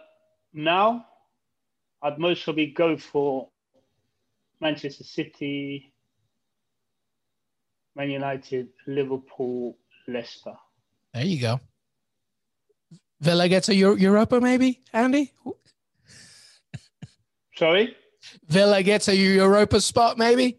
now, 0.53 1.05
I'd 2.01 2.17
most 2.17 2.43
probably 2.43 2.67
go 2.67 2.97
for 2.97 3.49
Manchester 4.59 5.03
City, 5.03 5.93
Man 7.95 8.09
United, 8.09 8.69
Liverpool, 8.87 9.77
Leicester. 10.07 10.55
There 11.13 11.25
you 11.25 11.39
go. 11.39 11.59
Villa 13.21 13.49
gets 13.49 13.69
a 13.69 13.75
Euro- 13.75 13.97
Europa, 13.97 14.39
maybe, 14.39 14.79
Andy? 14.93 15.33
Sorry? 17.55 17.95
Villa 18.47 18.81
gets 18.81 19.07
a 19.09 19.15
Europa 19.15 19.81
spot, 19.81 20.17
maybe? 20.17 20.57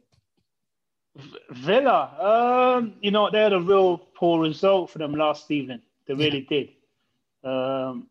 Villa, 1.51 2.77
um, 2.79 2.95
you 3.01 3.11
know, 3.11 3.31
they 3.31 3.41
had 3.41 3.53
a 3.53 3.61
real 3.61 3.99
poor 3.99 4.41
result 4.41 4.91
for 4.91 4.99
them 4.99 5.15
last 5.15 5.51
evening. 5.51 5.81
They 6.07 6.15
really 6.15 6.47
yeah. 6.49 6.59
did. 6.59 6.69
Um, 7.43 8.07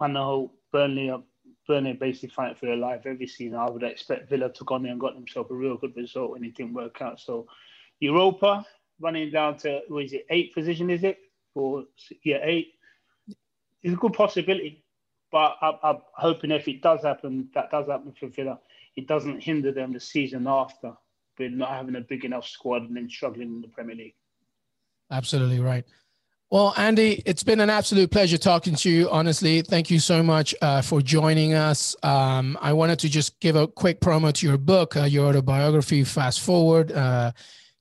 I 0.00 0.08
know 0.08 0.52
Burnley 0.72 1.10
are 1.10 1.22
Burnley 1.66 1.94
basically 1.94 2.30
fighting 2.30 2.56
for 2.56 2.66
their 2.66 2.76
life 2.76 3.02
every 3.06 3.26
season. 3.26 3.58
I 3.58 3.68
would 3.68 3.82
expect 3.82 4.28
Villa 4.28 4.52
to 4.52 4.64
go 4.64 4.76
in 4.76 4.84
there 4.84 4.92
and 4.92 5.00
got 5.00 5.14
themselves 5.14 5.50
a 5.50 5.54
real 5.54 5.76
good 5.76 5.96
result 5.96 6.36
and 6.36 6.44
it 6.44 6.54
didn't 6.54 6.74
work 6.74 7.02
out. 7.02 7.20
So 7.20 7.46
Europa 8.00 8.64
running 9.00 9.30
down 9.30 9.58
to 9.58 9.80
what 9.88 10.04
is 10.04 10.12
it, 10.12 10.26
eighth 10.30 10.54
position, 10.54 10.90
is 10.90 11.04
it? 11.04 11.18
Or 11.54 11.84
yeah, 12.24 12.38
eight. 12.42 12.74
It's 13.82 13.94
a 13.94 13.96
good 13.96 14.12
possibility. 14.12 14.84
But 15.32 15.56
I, 15.60 15.78
I'm 15.82 15.98
hoping 16.14 16.52
if 16.52 16.68
it 16.68 16.82
does 16.82 17.02
happen, 17.02 17.48
that 17.54 17.70
does 17.70 17.88
happen 17.88 18.14
for 18.18 18.28
Villa, 18.28 18.60
it 18.94 19.06
doesn't 19.06 19.42
hinder 19.42 19.72
them 19.72 19.92
the 19.92 20.00
season 20.00 20.46
after 20.46 20.92
with 21.38 21.52
not 21.52 21.70
having 21.70 21.96
a 21.96 22.00
big 22.00 22.24
enough 22.24 22.46
squad 22.46 22.82
and 22.82 22.96
then 22.96 23.08
struggling 23.08 23.48
in 23.48 23.60
the 23.60 23.68
Premier 23.68 23.96
League. 23.96 24.14
Absolutely 25.10 25.60
right. 25.60 25.84
Well, 26.50 26.74
Andy, 26.76 27.22
it's 27.26 27.42
been 27.42 27.58
an 27.58 27.70
absolute 27.70 28.12
pleasure 28.12 28.38
talking 28.38 28.76
to 28.76 28.90
you. 28.90 29.10
Honestly, 29.10 29.62
thank 29.62 29.90
you 29.90 29.98
so 29.98 30.22
much 30.22 30.54
uh, 30.62 30.80
for 30.80 31.00
joining 31.00 31.54
us. 31.54 31.96
Um, 32.04 32.56
I 32.60 32.72
wanted 32.72 33.00
to 33.00 33.08
just 33.08 33.40
give 33.40 33.56
a 33.56 33.66
quick 33.66 34.00
promo 34.00 34.32
to 34.32 34.46
your 34.46 34.56
book, 34.56 34.96
uh, 34.96 35.04
your 35.04 35.26
autobiography, 35.26 36.04
Fast 36.04 36.40
Forward. 36.40 36.92
Uh, 36.92 37.32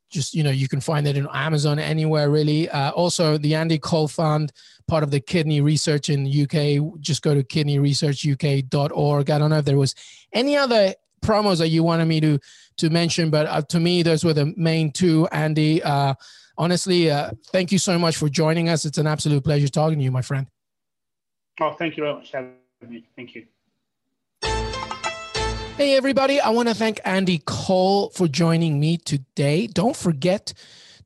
just 0.10 0.34
you 0.34 0.42
know, 0.44 0.50
you 0.50 0.68
can 0.68 0.82
find 0.82 1.06
it 1.08 1.16
in 1.16 1.28
Amazon 1.32 1.78
anywhere 1.78 2.32
really. 2.32 2.68
Uh, 2.70 2.90
also, 2.92 3.38
the 3.38 3.54
Andy 3.54 3.78
Cole 3.78 4.08
Fund, 4.08 4.52
part 4.88 5.04
of 5.04 5.12
the 5.12 5.20
Kidney 5.20 5.62
Research 5.62 6.10
in 6.10 6.26
UK. 6.26 7.00
Just 7.00 7.22
go 7.22 7.36
to 7.36 7.44
kidneyresearchuk.org. 7.44 9.30
I 9.30 9.38
don't 9.38 9.50
know 9.52 9.58
if 9.58 9.66
there 9.66 9.78
was 9.78 9.94
any 10.34 10.58
other 10.58 10.96
promos 11.26 11.58
that 11.58 11.70
you 11.70 11.84
wanted 11.84 12.06
me 12.06 12.20
to 12.22 12.40
to 12.78 12.90
mention, 12.90 13.30
but 13.30 13.46
uh, 13.48 13.62
to 13.62 13.80
me, 13.80 14.04
those 14.04 14.24
were 14.24 14.34
the 14.34 14.54
main 14.58 14.92
two. 14.92 15.28
Andy 15.32 15.82
uh, 15.82 16.14
honestly, 16.58 17.12
uh, 17.12 17.32
thank 17.52 17.72
you 17.72 17.80
so 17.80 17.98
much 17.98 18.18
for 18.18 18.30
joining 18.30 18.70
us. 18.70 18.86
It's 18.86 18.98
an 18.98 19.08
absolute 19.08 19.44
pleasure 19.44 19.68
talking 19.68 19.98
to 20.00 20.04
you, 20.04 20.12
my 20.12 20.22
friend. 20.22 20.48
Oh, 21.60 21.72
thank 21.72 21.98
you 21.98 22.04
very 22.04 22.16
much 22.16 22.32
having 22.32 22.54
me. 22.88 23.08
Thank 23.16 23.36
you. 23.36 23.46
Hey, 25.78 25.98
everybody. 25.98 26.40
I 26.40 26.50
want 26.50 26.70
to 26.70 26.76
thank 26.76 27.00
Andy 27.04 27.42
Cole 27.46 28.10
for 28.10 28.28
joining 28.28 28.80
me 28.80 28.98
today. 28.98 29.68
Don't 29.68 29.96
forget 29.96 30.54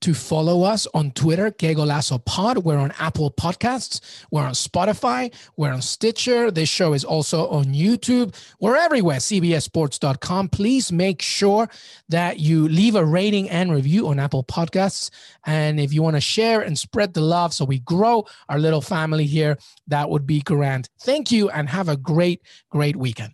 to 0.02 0.14
follow 0.14 0.64
us 0.64 0.88
on 0.94 1.12
Twitter, 1.12 1.52
Que 1.52 1.74
Golazo 1.74 2.24
Pod. 2.24 2.60
We're 2.60 2.78
on 2.78 2.94
Apple 3.00 3.32
Podcasts. 3.32 4.02
We're 4.32 4.44
on 4.44 4.54
Spotify. 4.54 5.34
We're 5.58 5.72
on 5.72 5.82
Stitcher. 5.82 6.52
This 6.52 6.70
show 6.70 6.94
is 6.94 7.04
also 7.04 7.48
on 7.50 7.66
YouTube. 7.66 8.36
We're 8.60 8.76
everywhere, 8.76 9.18
CBSSports.com. 9.18 10.50
Please 10.50 10.92
make 10.92 11.22
sure 11.22 11.70
that 12.10 12.40
you 12.40 12.68
leave 12.68 12.96
a 12.96 13.06
rating 13.06 13.50
and 13.50 13.72
review 13.72 14.08
on 14.08 14.20
Apple 14.20 14.44
Podcasts. 14.44 15.10
And 15.46 15.80
if 15.80 15.94
you 15.94 16.02
want 16.02 16.16
to 16.16 16.22
share 16.22 16.62
and 16.62 16.78
spread 16.78 17.14
the 17.14 17.22
love 17.22 17.54
so 17.54 17.66
we 17.66 17.80
grow 17.80 18.26
our 18.48 18.60
little 18.60 18.82
family 18.82 19.26
here, 19.26 19.58
that 19.88 20.10
would 20.10 20.26
be 20.26 20.42
grand. 20.42 20.90
Thank 21.02 21.32
you 21.32 21.50
and 21.50 21.70
have 21.70 21.90
a 21.90 21.98
great, 21.98 22.42
great 22.70 22.96
weekend. 22.96 23.34